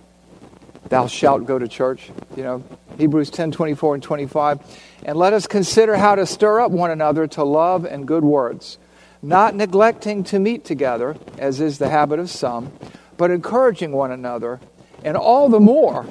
Thou 0.88 1.06
shalt 1.06 1.46
go 1.46 1.58
to 1.58 1.68
church. 1.68 2.10
You 2.36 2.42
know, 2.42 2.64
Hebrews 2.96 3.30
10 3.30 3.52
24 3.52 3.94
and 3.94 4.02
25. 4.02 4.60
And 5.04 5.16
let 5.16 5.32
us 5.32 5.46
consider 5.46 5.96
how 5.96 6.14
to 6.14 6.26
stir 6.26 6.60
up 6.60 6.70
one 6.70 6.90
another 6.90 7.26
to 7.28 7.44
love 7.44 7.84
and 7.84 8.06
good 8.06 8.24
words, 8.24 8.78
not 9.22 9.54
neglecting 9.54 10.24
to 10.24 10.38
meet 10.38 10.64
together, 10.64 11.16
as 11.38 11.60
is 11.60 11.78
the 11.78 11.88
habit 11.88 12.18
of 12.18 12.30
some, 12.30 12.72
but 13.16 13.30
encouraging 13.30 13.92
one 13.92 14.10
another, 14.10 14.60
and 15.04 15.16
all 15.16 15.48
the 15.48 15.60
more 15.60 16.06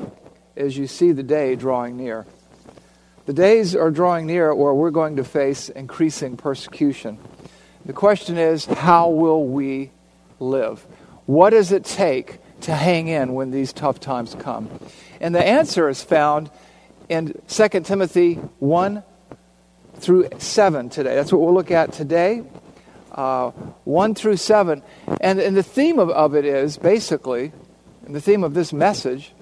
as 0.55 0.77
you 0.77 0.87
see 0.87 1.11
the 1.11 1.23
day 1.23 1.55
drawing 1.55 1.97
near. 1.97 2.25
The 3.25 3.33
days 3.33 3.75
are 3.75 3.91
drawing 3.91 4.25
near 4.25 4.55
where 4.55 4.73
we're 4.73 4.91
going 4.91 5.17
to 5.17 5.23
face 5.23 5.69
increasing 5.69 6.37
persecution. 6.37 7.17
The 7.85 7.93
question 7.93 8.37
is, 8.37 8.65
how 8.65 9.09
will 9.09 9.45
we 9.45 9.91
live? 10.39 10.85
What 11.27 11.49
does 11.49 11.73
it 11.73 11.83
take 11.83 12.39
to 12.61 12.73
hang 12.73 13.09
in 13.09 13.33
when 13.33 13.51
these 13.51 13.73
tough 13.73 13.99
times 13.99 14.35
come? 14.39 14.69
And 15.19 15.35
the 15.35 15.45
answer 15.45 15.89
is 15.89 16.01
found 16.01 16.49
in 17.09 17.39
2 17.49 17.67
Timothy 17.81 18.35
1 18.35 19.03
through 19.95 20.29
7 20.37 20.89
today. 20.89 21.15
That's 21.15 21.31
what 21.31 21.41
we'll 21.41 21.53
look 21.53 21.69
at 21.69 21.91
today. 21.91 22.43
Uh, 23.11 23.51
1 23.83 24.15
through 24.15 24.37
7. 24.37 24.81
And, 25.19 25.39
and 25.39 25.57
the 25.57 25.63
theme 25.63 25.99
of, 25.99 26.09
of 26.09 26.33
it 26.33 26.45
is 26.45 26.77
basically, 26.77 27.51
and 28.05 28.15
the 28.15 28.21
theme 28.21 28.45
of 28.45 28.53
this 28.53 28.71
message 28.71 29.33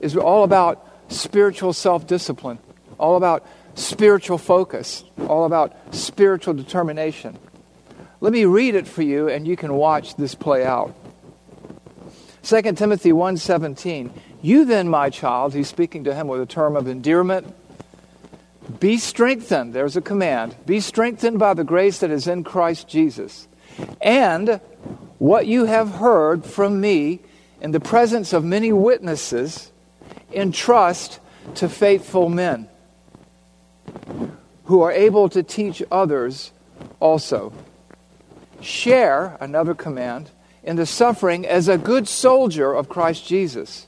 is 0.00 0.16
all 0.16 0.44
about 0.44 0.86
spiritual 1.08 1.74
self 1.74 2.06
discipline, 2.06 2.58
all 2.96 3.16
about 3.16 3.46
spiritual 3.74 4.38
focus, 4.38 5.04
all 5.28 5.44
about 5.44 5.94
spiritual 5.94 6.54
determination. 6.54 7.38
Let 8.22 8.32
me 8.32 8.46
read 8.46 8.76
it 8.76 8.88
for 8.88 9.02
you, 9.02 9.28
and 9.28 9.46
you 9.46 9.56
can 9.56 9.74
watch 9.74 10.16
this 10.16 10.34
play 10.34 10.64
out. 10.64 10.96
2 12.44 12.76
Timothy 12.76 13.12
1:17 13.12 14.10
You 14.42 14.64
then 14.64 14.88
my 14.88 15.10
child 15.10 15.54
he's 15.54 15.68
speaking 15.68 16.04
to 16.04 16.14
him 16.14 16.28
with 16.28 16.40
a 16.40 16.46
term 16.46 16.76
of 16.76 16.86
endearment 16.86 17.54
be 18.80 18.96
strengthened. 18.96 19.74
There's 19.74 19.96
a 19.96 20.00
command. 20.00 20.56
Be 20.66 20.80
strengthened 20.80 21.38
by 21.38 21.54
the 21.54 21.64
grace 21.64 21.98
that 21.98 22.10
is 22.10 22.26
in 22.26 22.44
Christ 22.44 22.88
Jesus. 22.88 23.46
And 24.00 24.60
what 25.18 25.46
you 25.46 25.66
have 25.66 25.90
heard 25.90 26.44
from 26.44 26.80
me 26.80 27.20
in 27.60 27.72
the 27.72 27.80
presence 27.80 28.32
of 28.32 28.44
many 28.44 28.72
witnesses 28.72 29.70
entrust 30.32 31.20
to 31.56 31.68
faithful 31.68 32.28
men 32.28 32.68
who 34.64 34.80
are 34.80 34.92
able 34.92 35.28
to 35.28 35.42
teach 35.42 35.82
others 35.90 36.52
also. 37.00 37.52
Share 38.62 39.36
another 39.40 39.74
command 39.74 40.30
in 40.64 40.76
the 40.76 40.86
suffering 40.86 41.46
as 41.46 41.68
a 41.68 41.78
good 41.78 42.08
soldier 42.08 42.72
of 42.72 42.88
Christ 42.88 43.26
Jesus. 43.26 43.86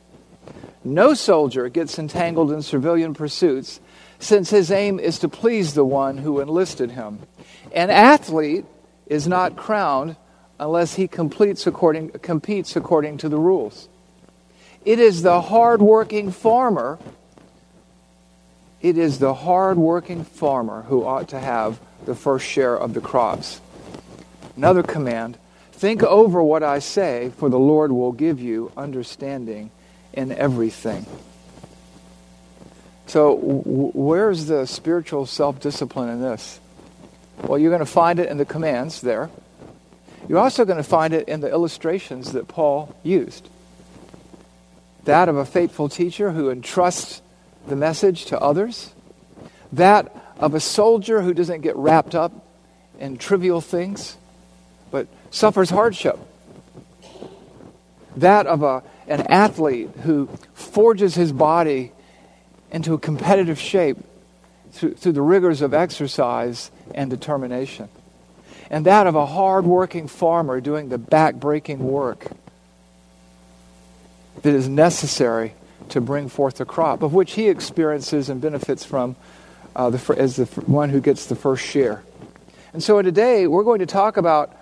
No 0.84 1.14
soldier 1.14 1.68
gets 1.68 1.98
entangled 1.98 2.52
in 2.52 2.62
civilian 2.62 3.14
pursuits 3.14 3.80
since 4.18 4.50
his 4.50 4.70
aim 4.70 5.00
is 5.00 5.18
to 5.18 5.28
please 5.28 5.74
the 5.74 5.84
one 5.84 6.18
who 6.18 6.40
enlisted 6.40 6.92
him. 6.92 7.18
An 7.72 7.90
athlete 7.90 8.64
is 9.06 9.26
not 9.26 9.56
crowned 9.56 10.16
unless 10.58 10.94
he 10.94 11.08
completes 11.08 11.66
according, 11.66 12.10
competes 12.10 12.76
according 12.76 13.18
to 13.18 13.28
the 13.28 13.38
rules. 13.38 13.88
It 14.84 15.00
is 15.00 15.22
the 15.22 15.40
hard-working 15.40 16.30
farmer. 16.30 16.98
It 18.80 18.96
is 18.96 19.18
the 19.18 19.34
hard-working 19.34 20.24
farmer 20.24 20.82
who 20.82 21.04
ought 21.04 21.28
to 21.30 21.40
have 21.40 21.80
the 22.04 22.14
first 22.14 22.46
share 22.46 22.76
of 22.76 22.94
the 22.94 23.00
crops. 23.00 23.60
Another 24.56 24.82
command 24.82 25.36
Think 25.76 26.02
over 26.02 26.42
what 26.42 26.62
I 26.62 26.78
say, 26.78 27.30
for 27.36 27.50
the 27.50 27.58
Lord 27.58 27.92
will 27.92 28.12
give 28.12 28.40
you 28.40 28.72
understanding 28.78 29.70
in 30.14 30.32
everything. 30.32 31.04
So, 33.06 33.34
where's 33.36 34.46
the 34.46 34.64
spiritual 34.64 35.26
self 35.26 35.60
discipline 35.60 36.08
in 36.08 36.22
this? 36.22 36.60
Well, 37.42 37.58
you're 37.58 37.70
going 37.70 37.80
to 37.80 37.86
find 37.86 38.18
it 38.18 38.30
in 38.30 38.38
the 38.38 38.46
commands 38.46 39.02
there. 39.02 39.28
You're 40.26 40.38
also 40.38 40.64
going 40.64 40.78
to 40.78 40.82
find 40.82 41.12
it 41.12 41.28
in 41.28 41.40
the 41.40 41.50
illustrations 41.50 42.32
that 42.32 42.48
Paul 42.48 42.96
used. 43.02 43.46
That 45.04 45.28
of 45.28 45.36
a 45.36 45.44
faithful 45.44 45.90
teacher 45.90 46.32
who 46.32 46.48
entrusts 46.48 47.20
the 47.68 47.76
message 47.76 48.24
to 48.26 48.40
others. 48.40 48.94
That 49.72 50.10
of 50.38 50.54
a 50.54 50.60
soldier 50.60 51.20
who 51.20 51.34
doesn't 51.34 51.60
get 51.60 51.76
wrapped 51.76 52.14
up 52.14 52.32
in 52.98 53.18
trivial 53.18 53.60
things 53.60 54.16
suffers 55.36 55.70
hardship. 55.70 56.18
That 58.16 58.46
of 58.46 58.62
a, 58.62 58.82
an 59.06 59.20
athlete 59.28 59.90
who 60.04 60.28
forges 60.54 61.14
his 61.14 61.32
body 61.32 61.92
into 62.70 62.94
a 62.94 62.98
competitive 62.98 63.58
shape 63.58 63.98
through, 64.72 64.94
through 64.94 65.12
the 65.12 65.22
rigors 65.22 65.60
of 65.60 65.74
exercise 65.74 66.70
and 66.94 67.10
determination. 67.10 67.88
And 68.70 68.86
that 68.86 69.06
of 69.06 69.14
a 69.14 69.26
hard-working 69.26 70.08
farmer 70.08 70.60
doing 70.60 70.88
the 70.88 70.98
back-breaking 70.98 71.80
work. 71.80 72.26
that 74.42 74.54
is 74.54 74.68
necessary 74.68 75.54
to 75.90 76.00
bring 76.00 76.28
forth 76.28 76.56
the 76.56 76.64
crop, 76.64 77.02
of 77.02 77.12
which 77.12 77.32
he 77.32 77.48
experiences 77.48 78.28
and 78.28 78.40
benefits 78.40 78.84
from 78.84 79.16
uh, 79.74 79.90
the, 79.90 80.14
as 80.18 80.36
the 80.36 80.46
one 80.62 80.90
who 80.90 81.00
gets 81.00 81.26
the 81.26 81.36
first 81.36 81.64
share. 81.64 82.02
And 82.72 82.82
so 82.82 83.00
today 83.02 83.46
we're 83.46 83.64
going 83.64 83.80
to 83.80 83.86
talk 83.86 84.16
about 84.16 84.55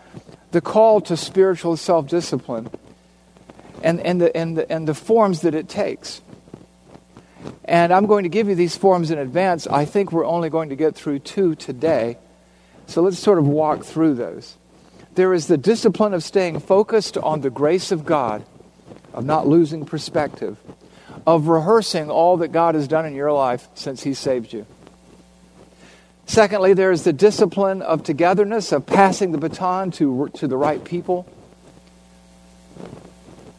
the 0.54 0.60
call 0.60 1.00
to 1.00 1.16
spiritual 1.16 1.76
self 1.76 2.06
discipline 2.06 2.70
and, 3.82 4.00
and, 4.00 4.20
the, 4.20 4.34
and, 4.36 4.56
the, 4.56 4.72
and 4.72 4.86
the 4.86 4.94
forms 4.94 5.40
that 5.40 5.52
it 5.52 5.68
takes. 5.68 6.22
And 7.64 7.92
I'm 7.92 8.06
going 8.06 8.22
to 8.22 8.28
give 8.28 8.48
you 8.48 8.54
these 8.54 8.76
forms 8.76 9.10
in 9.10 9.18
advance. 9.18 9.66
I 9.66 9.84
think 9.84 10.12
we're 10.12 10.24
only 10.24 10.50
going 10.50 10.68
to 10.68 10.76
get 10.76 10.94
through 10.94 11.18
two 11.18 11.56
today. 11.56 12.18
So 12.86 13.02
let's 13.02 13.18
sort 13.18 13.38
of 13.38 13.48
walk 13.48 13.82
through 13.82 14.14
those. 14.14 14.56
There 15.16 15.34
is 15.34 15.48
the 15.48 15.58
discipline 15.58 16.14
of 16.14 16.22
staying 16.22 16.60
focused 16.60 17.18
on 17.18 17.40
the 17.40 17.50
grace 17.50 17.90
of 17.90 18.04
God, 18.04 18.44
of 19.12 19.24
not 19.24 19.48
losing 19.48 19.84
perspective, 19.84 20.56
of 21.26 21.48
rehearsing 21.48 22.10
all 22.10 22.36
that 22.38 22.48
God 22.48 22.76
has 22.76 22.86
done 22.86 23.06
in 23.06 23.14
your 23.14 23.32
life 23.32 23.66
since 23.74 24.04
He 24.04 24.14
saved 24.14 24.52
you. 24.52 24.66
Secondly, 26.26 26.74
there 26.74 26.90
is 26.90 27.04
the 27.04 27.12
discipline 27.12 27.82
of 27.82 28.02
togetherness, 28.02 28.72
of 28.72 28.86
passing 28.86 29.32
the 29.32 29.38
baton 29.38 29.90
to, 29.92 30.30
to 30.34 30.48
the 30.48 30.56
right 30.56 30.82
people, 30.84 31.26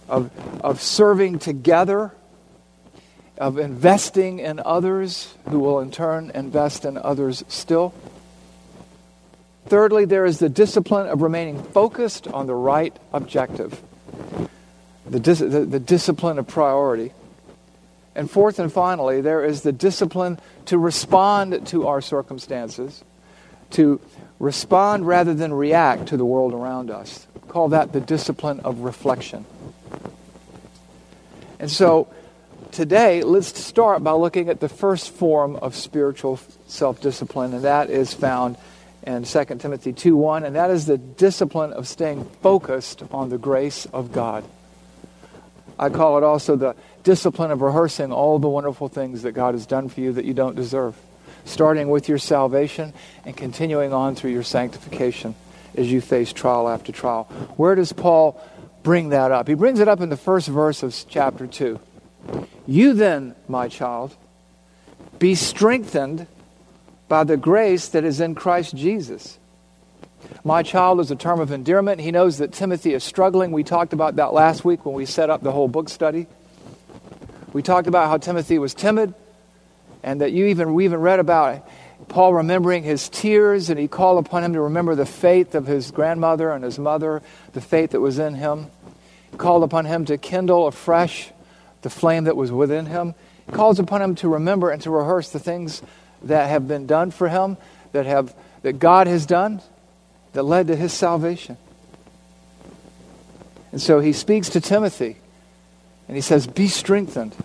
of, 0.09 0.31
of 0.61 0.81
serving 0.81 1.39
together, 1.39 2.11
of 3.37 3.57
investing 3.57 4.39
in 4.39 4.59
others 4.59 5.33
who 5.49 5.59
will 5.59 5.79
in 5.79 5.91
turn 5.91 6.31
invest 6.33 6.85
in 6.85 6.97
others 6.97 7.43
still. 7.47 7.93
Thirdly, 9.67 10.05
there 10.05 10.25
is 10.25 10.39
the 10.39 10.49
discipline 10.49 11.07
of 11.07 11.21
remaining 11.21 11.61
focused 11.63 12.27
on 12.27 12.45
the 12.45 12.55
right 12.55 12.95
objective, 13.13 13.81
the, 15.07 15.19
dis- 15.19 15.39
the, 15.39 15.65
the 15.65 15.79
discipline 15.79 16.39
of 16.39 16.47
priority. 16.47 17.13
And 18.15 18.31
fourth 18.31 18.59
and 18.59 18.71
finally, 18.71 19.19
there 19.21 19.43
is 19.43 19.61
the 19.61 19.73
discipline 19.73 20.39
to 20.65 20.77
respond 20.77 21.67
to 21.67 21.87
our 21.87 21.99
circumstances, 22.01 23.03
to 23.71 23.99
respond 24.39 25.05
rather 25.05 25.33
than 25.33 25.53
react 25.53 26.07
to 26.07 26.17
the 26.17 26.25
world 26.25 26.53
around 26.53 26.89
us. 26.89 27.27
Call 27.49 27.69
that 27.69 27.91
the 27.91 27.99
discipline 27.99 28.61
of 28.61 28.79
reflection. 28.79 29.45
And 31.59 31.69
so 31.69 32.07
today, 32.71 33.21
let's 33.23 33.57
start 33.59 34.03
by 34.03 34.11
looking 34.11 34.49
at 34.49 34.59
the 34.59 34.69
first 34.69 35.11
form 35.11 35.57
of 35.57 35.75
spiritual 35.75 36.39
self 36.67 37.01
discipline, 37.01 37.53
and 37.53 37.63
that 37.63 37.89
is 37.89 38.13
found 38.13 38.57
in 39.03 39.23
2 39.23 39.45
Timothy 39.59 39.93
2 39.93 40.15
1, 40.15 40.45
and 40.45 40.55
that 40.55 40.71
is 40.71 40.85
the 40.85 40.97
discipline 40.97 41.73
of 41.73 41.87
staying 41.87 42.25
focused 42.41 43.03
on 43.11 43.29
the 43.29 43.37
grace 43.37 43.85
of 43.87 44.11
God. 44.11 44.43
I 45.77 45.89
call 45.89 46.17
it 46.17 46.23
also 46.23 46.55
the 46.55 46.75
discipline 47.03 47.51
of 47.51 47.61
rehearsing 47.61 48.11
all 48.11 48.39
the 48.39 48.49
wonderful 48.49 48.87
things 48.87 49.23
that 49.23 49.33
God 49.33 49.53
has 49.53 49.65
done 49.65 49.89
for 49.89 50.01
you 50.01 50.13
that 50.13 50.25
you 50.25 50.33
don't 50.33 50.55
deserve, 50.55 50.95
starting 51.43 51.89
with 51.89 52.07
your 52.07 52.17
salvation 52.17 52.93
and 53.25 53.35
continuing 53.35 53.93
on 53.93 54.15
through 54.15 54.31
your 54.31 54.43
sanctification 54.43 55.35
as 55.75 55.91
you 55.91 56.01
face 56.01 56.31
trial 56.31 56.69
after 56.69 56.91
trial. 56.91 57.25
Where 57.57 57.75
does 57.75 57.91
Paul 57.91 58.41
bring 58.83 59.09
that 59.09 59.31
up? 59.31 59.47
He 59.47 59.53
brings 59.53 59.79
it 59.79 59.87
up 59.87 59.99
in 59.99 60.09
the 60.09 60.17
first 60.17 60.47
verse 60.47 60.83
of 60.83 60.95
chapter 61.09 61.47
2. 61.47 61.79
You 62.67 62.93
then, 62.93 63.35
my 63.47 63.67
child, 63.67 64.15
be 65.19 65.35
strengthened 65.35 66.27
by 67.07 67.23
the 67.23 67.37
grace 67.37 67.89
that 67.89 68.03
is 68.03 68.19
in 68.19 68.35
Christ 68.35 68.75
Jesus. 68.75 69.37
My 70.43 70.63
child 70.63 70.99
is 70.99 71.11
a 71.11 71.15
term 71.15 71.39
of 71.39 71.51
endearment. 71.51 72.01
He 72.01 72.11
knows 72.11 72.37
that 72.37 72.51
Timothy 72.51 72.93
is 72.93 73.03
struggling. 73.03 73.51
We 73.51 73.63
talked 73.63 73.93
about 73.93 74.17
that 74.17 74.33
last 74.33 74.63
week 74.63 74.85
when 74.85 74.95
we 74.95 75.05
set 75.05 75.29
up 75.29 75.41
the 75.41 75.51
whole 75.51 75.67
book 75.67 75.89
study. 75.89 76.27
We 77.53 77.61
talked 77.61 77.87
about 77.87 78.09
how 78.09 78.17
Timothy 78.17 78.59
was 78.59 78.73
timid, 78.73 79.13
and 80.03 80.21
that 80.21 80.31
you 80.33 80.47
even 80.47 80.73
we 80.73 80.85
even 80.85 80.99
read 80.99 81.19
about 81.19 81.67
Paul 82.07 82.33
remembering 82.33 82.83
his 82.83 83.09
tears, 83.09 83.69
and 83.69 83.79
he 83.79 83.87
called 83.87 84.25
upon 84.25 84.43
him 84.43 84.53
to 84.53 84.61
remember 84.61 84.95
the 84.95 85.05
faith 85.05 85.55
of 85.55 85.65
his 85.65 85.91
grandmother 85.91 86.51
and 86.51 86.63
his 86.63 86.77
mother, 86.77 87.21
the 87.53 87.61
faith 87.61 87.91
that 87.91 88.01
was 88.01 88.19
in 88.19 88.35
him. 88.35 88.67
He 89.31 89.37
called 89.37 89.63
upon 89.63 89.85
him 89.85 90.05
to 90.05 90.17
kindle 90.17 90.67
afresh 90.67 91.31
the 91.81 91.89
flame 91.89 92.25
that 92.25 92.35
was 92.35 92.51
within 92.51 92.85
him. 92.85 93.15
He 93.45 93.51
calls 93.51 93.79
upon 93.79 94.01
him 94.01 94.15
to 94.15 94.29
remember 94.29 94.69
and 94.69 94.81
to 94.83 94.91
rehearse 94.91 95.29
the 95.29 95.39
things 95.39 95.81
that 96.23 96.49
have 96.49 96.67
been 96.67 96.85
done 96.85 97.11
for 97.11 97.29
him, 97.29 97.57
that, 97.91 98.05
have, 98.05 98.35
that 98.61 98.79
God 98.79 99.07
has 99.07 99.25
done, 99.25 99.61
that 100.35 100.43
led 100.43 100.67
to 100.67 100.75
his 100.75 100.93
salvation. 100.93 101.57
And 103.71 103.81
so 103.81 103.99
he 103.99 104.13
speaks 104.13 104.49
to 104.49 104.61
Timothy 104.61 105.17
and 106.07 106.15
he 106.15 106.21
says, 106.21 106.47
Be 106.47 106.67
strengthened. 106.67 107.35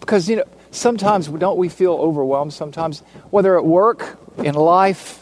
Because, 0.00 0.28
you 0.28 0.36
know, 0.36 0.44
sometimes 0.70 1.28
don't 1.28 1.56
we 1.56 1.68
feel 1.68 1.94
overwhelmed? 1.94 2.52
Sometimes, 2.52 3.00
whether 3.30 3.56
at 3.56 3.64
work, 3.64 4.18
in 4.38 4.54
life, 4.54 5.18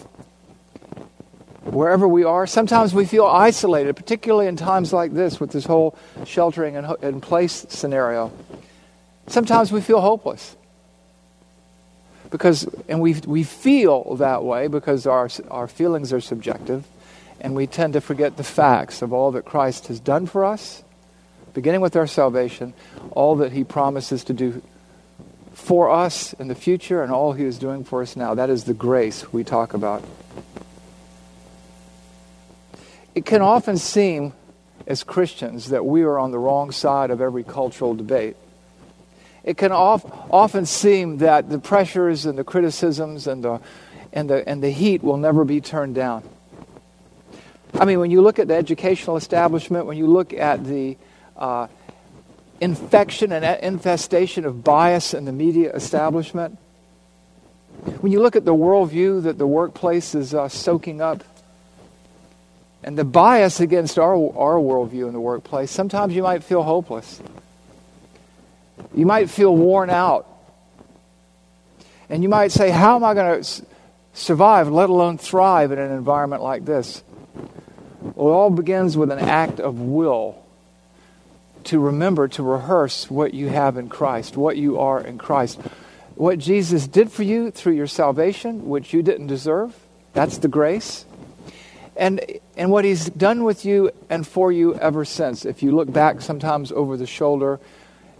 wherever 1.65 2.09
we 2.09 2.25
are, 2.25 2.47
sometimes 2.47 2.95
we 2.95 3.05
feel 3.05 3.27
isolated, 3.27 3.95
particularly 3.95 4.47
in 4.47 4.57
times 4.57 4.93
like 4.93 5.13
this 5.13 5.39
with 5.39 5.51
this 5.51 5.67
whole 5.67 5.97
sheltering 6.25 6.77
and 6.77 6.97
in 7.03 7.21
place 7.21 7.67
scenario. 7.69 8.33
Sometimes 9.27 9.71
we 9.71 9.81
feel 9.81 10.01
hopeless 10.01 10.57
because 12.31 12.69
and 12.89 13.01
we 13.01 13.15
we 13.27 13.43
feel 13.43 14.17
that 14.17 14.45
way 14.45 14.69
because 14.69 15.07
our 15.07 15.29
our 15.51 15.69
feelings 15.69 16.13
are 16.13 16.21
subjective 16.21 16.85
and 17.41 17.55
we 17.55 17.67
tend 17.67 17.95
to 17.95 18.01
forget 18.01 18.37
the 18.37 18.45
facts 18.45 19.03
of 19.03 19.13
all 19.13 19.33
that 19.33 19.45
Christ 19.45 19.89
has 19.89 20.01
done 20.01 20.27
for 20.27 20.45
us 20.45 20.83
beginning 21.55 21.81
with 21.81 21.97
our 21.97 22.07
salvation 22.07 22.73
all 23.11 23.37
that 23.37 23.53
he 23.53 23.65
promises 23.65 24.25
to 24.25 24.33
do 24.33 24.63
for 25.61 25.91
us 25.91 26.33
in 26.35 26.49
the 26.49 26.55
future 26.55 27.03
and 27.03 27.13
all 27.13 27.33
he 27.33 27.45
is 27.45 27.59
doing 27.59 27.85
for 27.85 28.03
us 28.03 28.17
now. 28.17 28.35
That 28.35 28.51
is 28.51 28.65
the 28.65 28.75
grace 28.75 29.31
we 29.33 29.45
talk 29.45 29.75
about. 29.75 30.03
It 33.15 33.27
can 33.27 33.43
often 33.43 33.77
seem 33.77 34.33
as 34.87 35.03
Christians 35.03 35.69
that 35.69 35.85
we 35.85 36.03
are 36.03 36.19
on 36.19 36.31
the 36.31 36.39
wrong 36.39 36.73
side 36.73 37.11
of 37.11 37.21
every 37.21 37.45
cultural 37.45 37.95
debate 37.95 38.37
it 39.45 39.57
can 39.57 39.73
often 39.73 40.67
seem 40.67 41.19
that 41.19 41.49
the 41.49 41.59
pressures 41.59 42.27
and 42.27 42.39
the 42.39 42.45
criticisms 42.45 43.27
and 43.27 43.43
the, 43.43 43.61
and, 44.13 44.29
the, 44.29 44.47
and 44.49 44.63
the 44.63 44.71
heat 44.71 45.03
will 45.03 45.17
never 45.17 45.45
be 45.45 45.61
turned 45.61 45.95
down. 45.95 46.23
I 47.75 47.85
mean, 47.85 48.01
when 48.01 48.11
you 48.11 48.21
look 48.21 48.39
at 48.39 48.49
the 48.49 48.55
educational 48.55 49.17
establishment, 49.17 49.87
when 49.87 49.97
you 49.97 50.07
look 50.07 50.33
at 50.33 50.65
the 50.65 50.97
uh, 51.37 51.69
infection 52.61 53.33
and 53.33 53.45
infestation 53.63 54.45
of 54.45 54.63
bias 54.63 55.15
in 55.15 55.25
the 55.25 55.33
media 55.33 55.73
establishment, 55.73 56.59
when 58.01 58.13
you 58.13 58.21
look 58.21 58.37
at 58.37 58.45
the 58.45 58.55
worldview 58.55 59.23
that 59.23 59.39
the 59.39 59.47
workplace 59.47 60.15
is 60.15 60.35
uh, 60.35 60.49
soaking 60.49 61.01
up, 61.01 61.25
and 62.83 62.99
the 62.99 63.05
bias 63.05 63.61
against 63.61 63.99
our, 63.99 64.15
our 64.15 64.57
worldview 64.57 65.07
in 65.07 65.13
the 65.13 65.21
workplace, 65.21 65.71
sometimes 65.71 66.15
you 66.15 66.23
might 66.23 66.43
feel 66.43 66.63
hopeless. 66.63 67.23
You 68.95 69.07
might 69.07 69.31
feel 69.31 69.55
worn 69.55 69.91
out. 69.91 70.27
And 72.09 72.23
you 72.23 72.29
might 72.29 72.53
say, 72.53 72.71
How 72.71 72.97
am 72.97 73.05
I 73.05 73.15
going 73.15 73.43
to 73.43 73.67
survive, 74.13 74.69
let 74.69 74.91
alone 74.91 75.19
thrive 75.19 75.73
in 75.73 75.79
an 75.79 75.93
environment 75.93 76.43
like 76.43 76.65
this? 76.65 77.03
Well, 78.03 78.29
it 78.29 78.33
all 78.33 78.51
begins 78.51 78.97
with 78.97 79.11
an 79.11 79.19
act 79.19 79.61
of 79.61 79.81
will 79.81 80.43
to 81.65 81.79
remember 81.79 82.27
to 82.29 82.43
rehearse 82.43 83.11
what 83.11 83.35
you 83.35 83.49
have 83.49 83.77
in 83.77 83.89
Christ, 83.89 84.37
what 84.37 84.57
you 84.57 84.79
are 84.79 85.01
in 85.01 85.19
Christ. 85.19 85.61
What 86.15 86.39
Jesus 86.39 86.87
did 86.87 87.11
for 87.11 87.23
you 87.23 87.51
through 87.51 87.75
your 87.75 87.87
salvation, 87.87 88.69
which 88.69 88.93
you 88.93 89.03
didn't 89.03 89.29
deserve, 89.29 89.75
that's 90.13 90.39
the 90.39 90.49
grace. 90.49 91.05
And, 91.97 92.21
and 92.57 92.71
what 92.71 92.85
he's 92.85 93.11
done 93.11 93.45
with 93.45 93.65
you 93.65 93.91
and 94.09 94.27
for 94.27 94.51
you 94.51 94.75
ever 94.75 95.05
since. 95.05 95.45
If 95.45 95.63
you 95.63 95.73
look 95.73 95.93
back 95.93 96.21
sometimes 96.21 96.73
over 96.73 96.97
the 96.97 97.07
shoulder, 97.07 97.61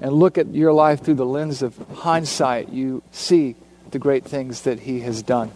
and 0.01 0.13
look 0.13 0.39
at 0.39 0.55
your 0.55 0.73
life 0.73 1.03
through 1.03 1.15
the 1.15 1.27
lens 1.27 1.63
of 1.63 1.77
hindsight, 1.95 2.71
you 2.71 3.03
see 3.13 3.57
the 3.91 3.99
great 3.99 4.25
things 4.25 4.63
that 4.63 4.81
He 4.81 5.01
has 5.01 5.23
done. 5.23 5.51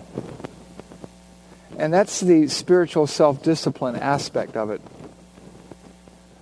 And 1.79 1.93
that's 1.93 2.21
the 2.21 2.49
spiritual 2.49 3.07
self 3.07 3.43
discipline 3.43 3.97
aspect 3.97 4.57
of 4.57 4.71
it. 4.71 4.81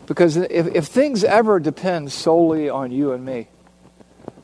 Because 0.06 0.36
if, 0.36 0.66
if 0.74 0.86
things 0.86 1.24
ever 1.24 1.60
depend 1.60 2.12
solely 2.12 2.68
on 2.68 2.90
you 2.90 3.12
and 3.12 3.24
me, 3.24 3.48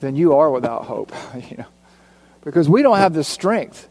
then 0.00 0.16
you 0.16 0.34
are 0.34 0.50
without 0.50 0.84
hope. 0.84 1.12
you 1.50 1.58
know? 1.58 1.66
Because 2.42 2.68
we 2.68 2.82
don't 2.82 2.98
have 2.98 3.12
the 3.12 3.24
strength 3.24 3.88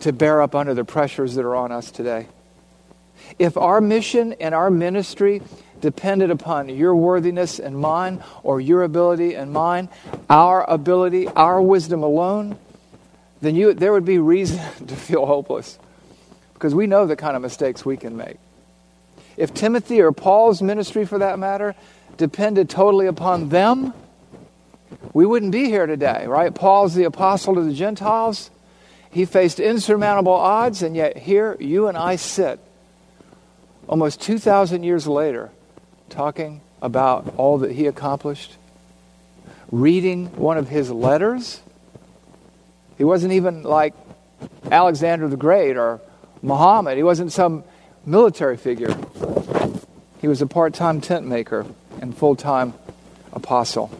to 0.00 0.12
bear 0.12 0.42
up 0.42 0.54
under 0.54 0.74
the 0.74 0.84
pressures 0.84 1.34
that 1.34 1.44
are 1.44 1.56
on 1.56 1.72
us 1.72 1.90
today. 1.90 2.26
If 3.38 3.56
our 3.56 3.80
mission 3.80 4.34
and 4.34 4.54
our 4.54 4.70
ministry 4.70 5.42
depended 5.82 6.30
upon 6.30 6.70
your 6.70 6.94
worthiness 6.94 7.58
and 7.58 7.76
mine, 7.76 8.22
or 8.42 8.60
your 8.60 8.84
ability 8.84 9.34
and 9.34 9.52
mine, 9.52 9.90
our 10.30 10.64
ability, 10.70 11.28
our 11.28 11.60
wisdom 11.60 12.02
alone, 12.02 12.56
then 13.42 13.54
you, 13.54 13.74
there 13.74 13.92
would 13.92 14.06
be 14.06 14.18
reason 14.18 14.58
to 14.86 14.96
feel 14.96 15.26
hopeless. 15.26 15.78
Because 16.54 16.74
we 16.74 16.86
know 16.86 17.04
the 17.04 17.16
kind 17.16 17.36
of 17.36 17.42
mistakes 17.42 17.84
we 17.84 17.96
can 17.98 18.16
make. 18.16 18.36
If 19.36 19.52
Timothy 19.52 20.00
or 20.00 20.12
Paul's 20.12 20.62
ministry, 20.62 21.04
for 21.04 21.18
that 21.18 21.38
matter, 21.38 21.74
depended 22.16 22.70
totally 22.70 23.06
upon 23.06 23.48
them, 23.48 23.92
we 25.12 25.26
wouldn't 25.26 25.52
be 25.52 25.64
here 25.64 25.86
today, 25.86 26.26
right? 26.26 26.54
Paul's 26.54 26.94
the 26.94 27.04
apostle 27.04 27.56
to 27.56 27.62
the 27.62 27.72
Gentiles. 27.72 28.50
He 29.10 29.24
faced 29.24 29.58
insurmountable 29.58 30.32
odds, 30.32 30.82
and 30.82 30.94
yet 30.94 31.16
here 31.16 31.56
you 31.58 31.88
and 31.88 31.98
I 31.98 32.16
sit 32.16 32.60
almost 33.88 34.20
2,000 34.20 34.84
years 34.84 35.08
later 35.08 35.50
talking 36.12 36.60
about 36.80 37.34
all 37.36 37.58
that 37.58 37.72
he 37.72 37.86
accomplished, 37.86 38.56
reading 39.70 40.26
one 40.36 40.58
of 40.58 40.68
his 40.68 40.90
letters. 40.90 41.60
He 42.98 43.04
wasn't 43.04 43.32
even 43.32 43.62
like 43.62 43.94
Alexander 44.70 45.28
the 45.28 45.36
Great 45.36 45.76
or 45.76 46.00
Muhammad, 46.42 46.96
he 46.96 47.02
wasn't 47.02 47.32
some 47.32 47.64
military 48.04 48.56
figure. 48.56 48.94
He 50.20 50.28
was 50.28 50.42
a 50.42 50.46
part 50.46 50.74
time 50.74 51.00
tent 51.00 51.26
maker 51.26 51.66
and 52.00 52.16
full 52.16 52.36
time 52.36 52.74
apostle. 53.32 53.90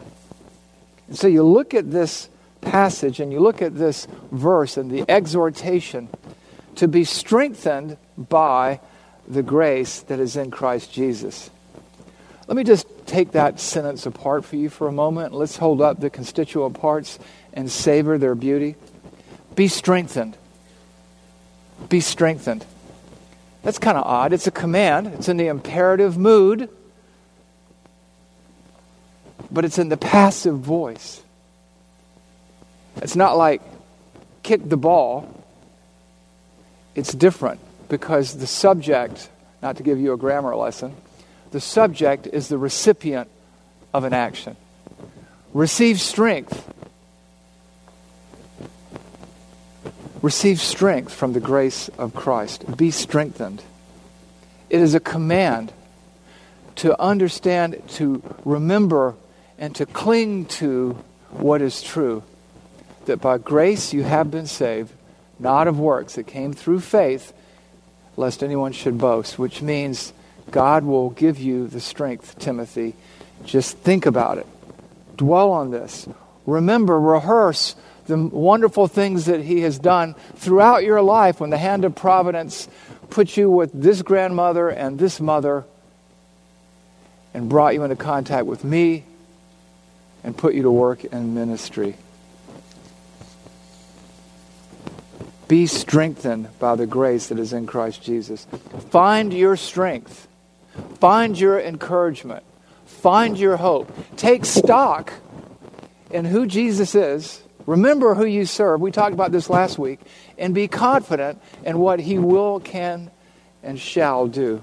And 1.08 1.16
so 1.16 1.26
you 1.28 1.42
look 1.42 1.74
at 1.74 1.90
this 1.90 2.28
passage 2.60 3.20
and 3.20 3.32
you 3.32 3.40
look 3.40 3.62
at 3.62 3.76
this 3.76 4.06
verse 4.30 4.76
and 4.76 4.90
the 4.90 5.04
exhortation 5.08 6.08
to 6.76 6.88
be 6.88 7.04
strengthened 7.04 7.96
by 8.16 8.80
the 9.28 9.42
grace 9.42 10.00
that 10.00 10.20
is 10.20 10.36
in 10.36 10.50
Christ 10.50 10.92
Jesus. 10.92 11.50
Let 12.46 12.56
me 12.56 12.64
just 12.64 12.86
take 13.06 13.32
that 13.32 13.60
sentence 13.60 14.04
apart 14.06 14.44
for 14.44 14.56
you 14.56 14.68
for 14.68 14.88
a 14.88 14.92
moment. 14.92 15.32
Let's 15.32 15.56
hold 15.56 15.80
up 15.80 16.00
the 16.00 16.10
constituent 16.10 16.78
parts 16.78 17.18
and 17.52 17.70
savor 17.70 18.18
their 18.18 18.34
beauty. 18.34 18.76
Be 19.54 19.68
strengthened. 19.68 20.36
Be 21.88 22.00
strengthened. 22.00 22.64
That's 23.62 23.78
kind 23.78 23.96
of 23.96 24.04
odd. 24.04 24.32
It's 24.32 24.46
a 24.46 24.50
command, 24.50 25.08
it's 25.08 25.28
in 25.28 25.36
the 25.36 25.46
imperative 25.46 26.18
mood, 26.18 26.68
but 29.50 29.64
it's 29.64 29.78
in 29.78 29.88
the 29.88 29.96
passive 29.96 30.58
voice. 30.58 31.22
It's 32.96 33.14
not 33.14 33.36
like 33.36 33.62
kick 34.42 34.68
the 34.68 34.76
ball, 34.76 35.44
it's 36.94 37.12
different 37.12 37.60
because 37.88 38.36
the 38.36 38.46
subject, 38.46 39.28
not 39.62 39.76
to 39.76 39.82
give 39.82 40.00
you 40.00 40.12
a 40.12 40.16
grammar 40.16 40.56
lesson, 40.56 40.94
the 41.52 41.60
subject 41.60 42.26
is 42.26 42.48
the 42.48 42.58
recipient 42.58 43.28
of 43.94 44.04
an 44.04 44.12
action. 44.12 44.56
Receive 45.52 46.00
strength. 46.00 46.68
Receive 50.22 50.60
strength 50.60 51.12
from 51.12 51.34
the 51.34 51.40
grace 51.40 51.88
of 51.98 52.14
Christ. 52.14 52.76
Be 52.76 52.90
strengthened. 52.90 53.62
It 54.70 54.80
is 54.80 54.94
a 54.94 55.00
command 55.00 55.72
to 56.76 56.98
understand, 57.00 57.82
to 57.86 58.22
remember, 58.44 59.14
and 59.58 59.74
to 59.76 59.84
cling 59.84 60.46
to 60.46 60.96
what 61.30 61.60
is 61.60 61.82
true. 61.82 62.22
That 63.04 63.20
by 63.20 63.36
grace 63.36 63.92
you 63.92 64.04
have 64.04 64.30
been 64.30 64.46
saved, 64.46 64.92
not 65.38 65.68
of 65.68 65.78
works. 65.78 66.16
It 66.16 66.26
came 66.26 66.54
through 66.54 66.80
faith, 66.80 67.34
lest 68.16 68.42
anyone 68.42 68.72
should 68.72 68.96
boast, 68.96 69.38
which 69.38 69.60
means 69.60 70.14
God 70.52 70.84
will 70.84 71.10
give 71.10 71.40
you 71.40 71.66
the 71.66 71.80
strength, 71.80 72.38
Timothy. 72.38 72.94
Just 73.44 73.76
think 73.78 74.06
about 74.06 74.38
it. 74.38 74.46
Dwell 75.16 75.50
on 75.50 75.70
this. 75.70 76.06
Remember, 76.46 77.00
rehearse 77.00 77.74
the 78.06 78.16
wonderful 78.16 78.86
things 78.86 79.26
that 79.26 79.40
He 79.40 79.62
has 79.62 79.78
done 79.78 80.14
throughout 80.36 80.84
your 80.84 81.02
life 81.02 81.40
when 81.40 81.50
the 81.50 81.58
hand 81.58 81.84
of 81.84 81.94
providence 81.94 82.68
put 83.10 83.36
you 83.36 83.50
with 83.50 83.70
this 83.72 84.02
grandmother 84.02 84.68
and 84.68 84.98
this 84.98 85.20
mother 85.20 85.64
and 87.34 87.48
brought 87.48 87.74
you 87.74 87.82
into 87.82 87.96
contact 87.96 88.46
with 88.46 88.64
me 88.64 89.04
and 90.22 90.36
put 90.36 90.54
you 90.54 90.62
to 90.62 90.70
work 90.70 91.04
in 91.04 91.34
ministry. 91.34 91.96
Be 95.48 95.66
strengthened 95.66 96.48
by 96.58 96.76
the 96.76 96.86
grace 96.86 97.28
that 97.28 97.38
is 97.38 97.52
in 97.52 97.66
Christ 97.66 98.02
Jesus. 98.02 98.46
Find 98.90 99.32
your 99.32 99.56
strength. 99.56 100.28
Find 101.00 101.38
your 101.38 101.60
encouragement. 101.60 102.44
Find 102.86 103.38
your 103.38 103.56
hope. 103.56 103.92
Take 104.16 104.44
stock 104.44 105.12
in 106.10 106.24
who 106.24 106.46
Jesus 106.46 106.94
is. 106.94 107.42
Remember 107.66 108.14
who 108.14 108.24
you 108.24 108.44
serve. 108.44 108.80
We 108.80 108.90
talked 108.90 109.14
about 109.14 109.32
this 109.32 109.48
last 109.50 109.78
week. 109.78 110.00
And 110.38 110.54
be 110.54 110.68
confident 110.68 111.40
in 111.64 111.78
what 111.78 112.00
he 112.00 112.18
will, 112.18 112.60
can, 112.60 113.10
and 113.62 113.78
shall 113.78 114.26
do. 114.26 114.62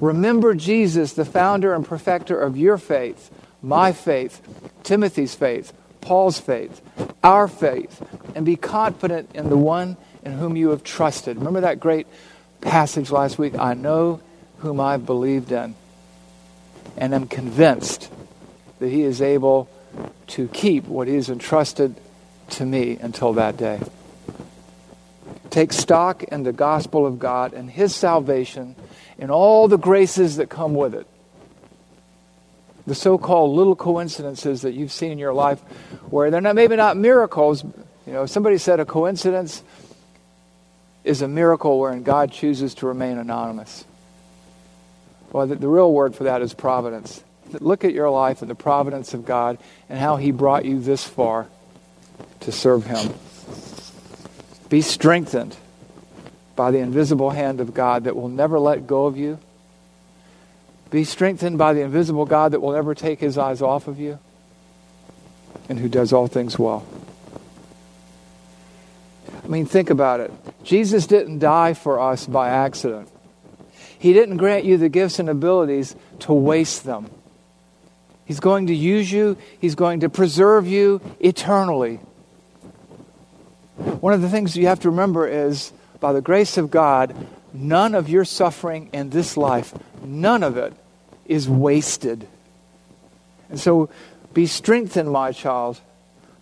Remember 0.00 0.54
Jesus, 0.54 1.12
the 1.12 1.24
founder 1.24 1.74
and 1.74 1.84
perfecter 1.84 2.40
of 2.40 2.56
your 2.56 2.78
faith, 2.78 3.30
my 3.62 3.92
faith, 3.92 4.40
Timothy's 4.82 5.34
faith, 5.34 5.72
Paul's 6.00 6.38
faith, 6.38 6.80
our 7.22 7.48
faith, 7.48 8.02
and 8.34 8.46
be 8.46 8.56
confident 8.56 9.30
in 9.34 9.48
the 9.50 9.56
one 9.56 9.96
in 10.24 10.32
whom 10.32 10.56
you 10.56 10.70
have 10.70 10.84
trusted. 10.84 11.36
Remember 11.38 11.62
that 11.62 11.80
great 11.80 12.06
passage 12.60 13.10
last 13.10 13.38
week? 13.38 13.58
I 13.58 13.74
know 13.74 14.20
whom 14.58 14.80
I've 14.80 15.06
believed 15.06 15.52
in, 15.52 15.74
and 16.96 17.14
am 17.14 17.26
convinced 17.26 18.10
that 18.78 18.88
he 18.88 19.02
is 19.02 19.22
able 19.22 19.68
to 20.28 20.48
keep 20.48 20.86
what 20.86 21.08
he 21.08 21.14
has 21.14 21.28
entrusted 21.28 21.94
to 22.50 22.64
me 22.64 22.98
until 23.00 23.34
that 23.34 23.56
day. 23.56 23.80
Take 25.50 25.72
stock 25.72 26.22
in 26.24 26.42
the 26.42 26.52
gospel 26.52 27.06
of 27.06 27.18
God 27.18 27.52
and 27.52 27.70
his 27.70 27.94
salvation 27.94 28.76
and 29.18 29.30
all 29.30 29.68
the 29.68 29.78
graces 29.78 30.36
that 30.36 30.50
come 30.50 30.74
with 30.74 30.94
it. 30.94 31.06
The 32.86 32.94
so 32.94 33.18
called 33.18 33.56
little 33.56 33.74
coincidences 33.74 34.62
that 34.62 34.74
you've 34.74 34.92
seen 34.92 35.12
in 35.12 35.18
your 35.18 35.32
life 35.32 35.60
where 36.10 36.30
they're 36.30 36.40
not, 36.40 36.54
maybe 36.54 36.76
not 36.76 36.96
miracles. 36.96 37.64
You 38.06 38.12
know, 38.12 38.26
somebody 38.26 38.58
said 38.58 38.78
a 38.78 38.84
coincidence 38.84 39.62
is 41.02 41.22
a 41.22 41.28
miracle 41.28 41.80
wherein 41.80 42.02
God 42.02 42.32
chooses 42.32 42.74
to 42.74 42.86
remain 42.86 43.18
anonymous. 43.18 43.84
Well, 45.36 45.46
the, 45.46 45.56
the 45.56 45.68
real 45.68 45.92
word 45.92 46.14
for 46.14 46.24
that 46.24 46.40
is 46.40 46.54
providence. 46.54 47.22
Look 47.60 47.84
at 47.84 47.92
your 47.92 48.08
life 48.08 48.40
and 48.40 48.50
the 48.50 48.54
providence 48.54 49.12
of 49.12 49.26
God 49.26 49.58
and 49.90 49.98
how 49.98 50.16
He 50.16 50.30
brought 50.30 50.64
you 50.64 50.80
this 50.80 51.04
far 51.04 51.46
to 52.40 52.50
serve 52.50 52.86
Him. 52.86 53.12
Be 54.70 54.80
strengthened 54.80 55.54
by 56.56 56.70
the 56.70 56.78
invisible 56.78 57.28
hand 57.28 57.60
of 57.60 57.74
God 57.74 58.04
that 58.04 58.16
will 58.16 58.30
never 58.30 58.58
let 58.58 58.86
go 58.86 59.04
of 59.04 59.18
you. 59.18 59.38
Be 60.88 61.04
strengthened 61.04 61.58
by 61.58 61.74
the 61.74 61.82
invisible 61.82 62.24
God 62.24 62.52
that 62.52 62.60
will 62.60 62.72
never 62.72 62.94
take 62.94 63.20
His 63.20 63.36
eyes 63.36 63.60
off 63.60 63.88
of 63.88 64.00
you 64.00 64.18
and 65.68 65.78
who 65.78 65.90
does 65.90 66.14
all 66.14 66.28
things 66.28 66.58
well. 66.58 66.86
I 69.44 69.48
mean, 69.48 69.66
think 69.66 69.90
about 69.90 70.20
it. 70.20 70.32
Jesus 70.64 71.06
didn't 71.06 71.40
die 71.40 71.74
for 71.74 72.00
us 72.00 72.26
by 72.26 72.48
accident. 72.48 73.10
He 74.06 74.12
didn't 74.12 74.36
grant 74.36 74.64
you 74.64 74.76
the 74.76 74.88
gifts 74.88 75.18
and 75.18 75.28
abilities 75.28 75.96
to 76.20 76.32
waste 76.32 76.84
them. 76.84 77.10
He's 78.24 78.38
going 78.38 78.68
to 78.68 78.72
use 78.72 79.10
you, 79.10 79.36
He's 79.58 79.74
going 79.74 79.98
to 79.98 80.08
preserve 80.08 80.68
you 80.68 81.00
eternally. 81.18 81.96
One 83.76 84.12
of 84.12 84.22
the 84.22 84.28
things 84.28 84.56
you 84.56 84.68
have 84.68 84.78
to 84.82 84.90
remember 84.90 85.26
is 85.26 85.72
by 85.98 86.12
the 86.12 86.20
grace 86.20 86.56
of 86.56 86.70
God, 86.70 87.16
none 87.52 87.96
of 87.96 88.08
your 88.08 88.24
suffering 88.24 88.90
in 88.92 89.10
this 89.10 89.36
life, 89.36 89.74
none 90.04 90.44
of 90.44 90.56
it 90.56 90.72
is 91.24 91.48
wasted. 91.48 92.28
And 93.50 93.58
so 93.58 93.90
be 94.32 94.46
strengthened, 94.46 95.10
my 95.10 95.32
child, 95.32 95.80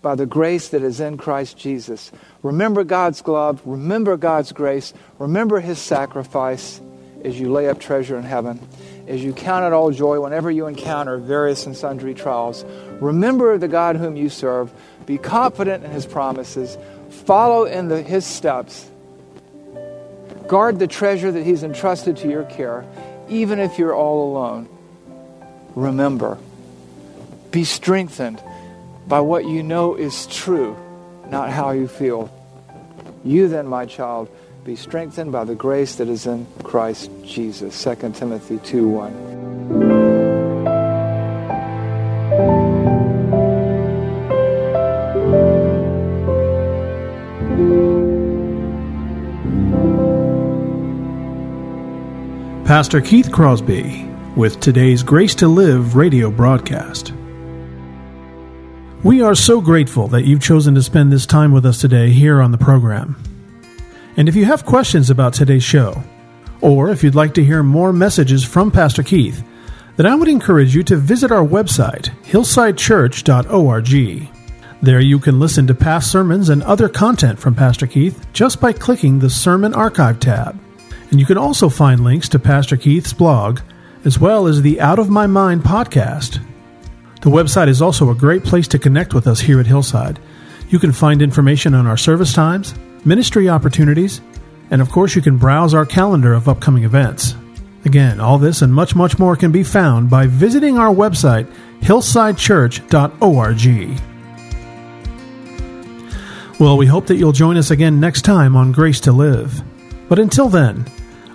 by 0.02 0.16
the 0.16 0.26
grace 0.26 0.68
that 0.68 0.82
is 0.82 1.00
in 1.00 1.16
Christ 1.16 1.56
Jesus. 1.56 2.12
Remember 2.42 2.84
God's 2.84 3.26
love, 3.26 3.62
remember 3.64 4.18
God's 4.18 4.52
grace, 4.52 4.92
remember 5.18 5.60
His 5.60 5.78
sacrifice 5.78 6.82
as 7.24 7.40
you 7.40 7.50
lay 7.50 7.68
up 7.68 7.80
treasure 7.80 8.16
in 8.16 8.22
heaven, 8.22 8.60
as 9.08 9.24
you 9.24 9.32
count 9.32 9.64
it 9.64 9.72
all 9.72 9.90
joy 9.90 10.20
whenever 10.20 10.50
you 10.50 10.66
encounter 10.66 11.18
various 11.18 11.66
and 11.66 11.76
sundry 11.76 12.14
trials. 12.14 12.64
Remember 13.00 13.58
the 13.58 13.68
God 13.68 13.96
whom 13.96 14.16
you 14.16 14.28
serve, 14.28 14.72
be 15.06 15.18
confident 15.18 15.84
in 15.84 15.90
His 15.90 16.06
promises, 16.06 16.76
follow 17.10 17.64
in 17.64 17.88
the, 17.88 18.02
His 18.02 18.26
steps, 18.26 18.88
guard 20.46 20.78
the 20.78 20.86
treasure 20.86 21.32
that 21.32 21.44
He's 21.44 21.62
entrusted 21.62 22.18
to 22.18 22.28
your 22.28 22.44
care, 22.44 22.84
even 23.28 23.58
if 23.58 23.78
you're 23.78 23.94
all 23.94 24.30
alone. 24.30 24.68
Remember, 25.74 26.38
be 27.50 27.64
strengthened 27.64 28.42
by 29.06 29.20
what 29.20 29.44
you 29.46 29.62
know 29.62 29.96
is 29.96 30.26
true, 30.26 30.76
not 31.28 31.50
how 31.50 31.70
you 31.70 31.88
feel. 31.88 32.30
You 33.24 33.48
then, 33.48 33.66
my 33.66 33.86
child, 33.86 34.28
be 34.64 34.74
strengthened 34.74 35.30
by 35.30 35.44
the 35.44 35.54
grace 35.54 35.96
that 35.96 36.08
is 36.08 36.26
in 36.26 36.46
Christ 36.62 37.10
Jesus. 37.22 37.84
2 37.84 38.12
Timothy 38.12 38.58
2 38.60 38.88
1. 38.88 40.14
Pastor 52.64 53.02
Keith 53.02 53.30
Crosby 53.30 54.08
with 54.34 54.58
today's 54.60 55.02
Grace 55.02 55.34
to 55.34 55.46
Live 55.46 55.94
radio 55.94 56.30
broadcast. 56.30 57.12
We 59.02 59.20
are 59.20 59.34
so 59.34 59.60
grateful 59.60 60.08
that 60.08 60.24
you've 60.24 60.40
chosen 60.40 60.74
to 60.74 60.82
spend 60.82 61.12
this 61.12 61.26
time 61.26 61.52
with 61.52 61.66
us 61.66 61.78
today 61.78 62.08
here 62.08 62.40
on 62.40 62.52
the 62.52 62.58
program. 62.58 63.16
And 64.16 64.28
if 64.28 64.36
you 64.36 64.44
have 64.44 64.64
questions 64.64 65.10
about 65.10 65.34
today's 65.34 65.64
show, 65.64 66.02
or 66.60 66.90
if 66.90 67.02
you'd 67.02 67.14
like 67.14 67.34
to 67.34 67.44
hear 67.44 67.62
more 67.62 67.92
messages 67.92 68.44
from 68.44 68.70
Pastor 68.70 69.02
Keith, 69.02 69.44
then 69.96 70.06
I 70.06 70.14
would 70.14 70.28
encourage 70.28 70.74
you 70.74 70.82
to 70.84 70.96
visit 70.96 71.30
our 71.30 71.44
website, 71.44 72.10
hillsidechurch.org. 72.24 74.30
There 74.82 75.00
you 75.00 75.18
can 75.18 75.40
listen 75.40 75.66
to 75.66 75.74
past 75.74 76.10
sermons 76.10 76.48
and 76.48 76.62
other 76.62 76.88
content 76.88 77.38
from 77.38 77.54
Pastor 77.54 77.86
Keith 77.86 78.26
just 78.32 78.60
by 78.60 78.72
clicking 78.72 79.18
the 79.18 79.30
Sermon 79.30 79.72
Archive 79.72 80.20
tab. 80.20 80.58
And 81.10 81.20
you 81.20 81.26
can 81.26 81.38
also 81.38 81.68
find 81.68 82.02
links 82.02 82.28
to 82.30 82.38
Pastor 82.38 82.76
Keith's 82.76 83.12
blog, 83.12 83.60
as 84.04 84.18
well 84.18 84.46
as 84.46 84.62
the 84.62 84.80
Out 84.80 84.98
of 84.98 85.08
My 85.08 85.26
Mind 85.26 85.62
podcast. 85.62 86.40
The 87.22 87.30
website 87.30 87.68
is 87.68 87.80
also 87.80 88.10
a 88.10 88.14
great 88.14 88.44
place 88.44 88.68
to 88.68 88.78
connect 88.78 89.14
with 89.14 89.26
us 89.26 89.40
here 89.40 89.60
at 89.60 89.66
Hillside. 89.66 90.18
You 90.68 90.78
can 90.78 90.92
find 90.92 91.22
information 91.22 91.72
on 91.72 91.86
our 91.86 91.96
service 91.96 92.32
times, 92.32 92.74
ministry 93.04 93.48
opportunities, 93.48 94.20
and 94.70 94.80
of 94.80 94.90
course, 94.90 95.14
you 95.14 95.22
can 95.22 95.38
browse 95.38 95.74
our 95.74 95.86
calendar 95.86 96.34
of 96.34 96.48
upcoming 96.48 96.84
events. 96.84 97.34
Again, 97.84 98.18
all 98.18 98.38
this 98.38 98.62
and 98.62 98.72
much, 98.72 98.96
much 98.96 99.18
more 99.18 99.36
can 99.36 99.52
be 99.52 99.62
found 99.62 100.08
by 100.08 100.26
visiting 100.26 100.78
our 100.78 100.94
website, 100.94 101.46
hillsidechurch.org. 101.80 104.00
Well, 106.60 106.76
we 106.76 106.86
hope 106.86 107.06
that 107.08 107.16
you'll 107.16 107.32
join 107.32 107.56
us 107.56 107.70
again 107.70 108.00
next 108.00 108.22
time 108.22 108.56
on 108.56 108.72
Grace 108.72 109.00
to 109.00 109.12
Live. 109.12 109.62
But 110.08 110.18
until 110.18 110.48
then, 110.48 110.86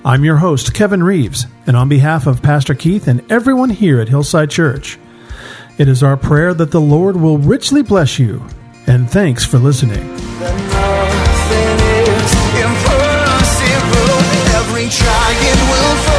I'm 0.06 0.24
your 0.24 0.38
host, 0.38 0.74
Kevin 0.74 1.04
Reeves, 1.04 1.46
and 1.68 1.76
on 1.76 1.90
behalf 1.90 2.26
of 2.26 2.42
Pastor 2.42 2.74
Keith 2.74 3.08
and 3.08 3.30
everyone 3.32 3.70
here 3.70 4.00
at 4.00 4.10
Hillside 4.10 4.50
Church, 4.50 4.98
it 5.78 5.88
is 5.88 6.04
our 6.04 6.18
prayer 6.18 6.54
that 6.54 6.72
the 6.72 6.82
Lord 6.82 7.16
will 7.16 7.38
richly 7.38 7.84
bless 7.84 8.18
you, 8.18 8.44
and 8.88 9.10
thanks 9.10 9.46
for 9.46 9.60
listening. 9.60 10.18
Giant 14.90 15.62
will 15.70 15.96
fall, 16.06 16.19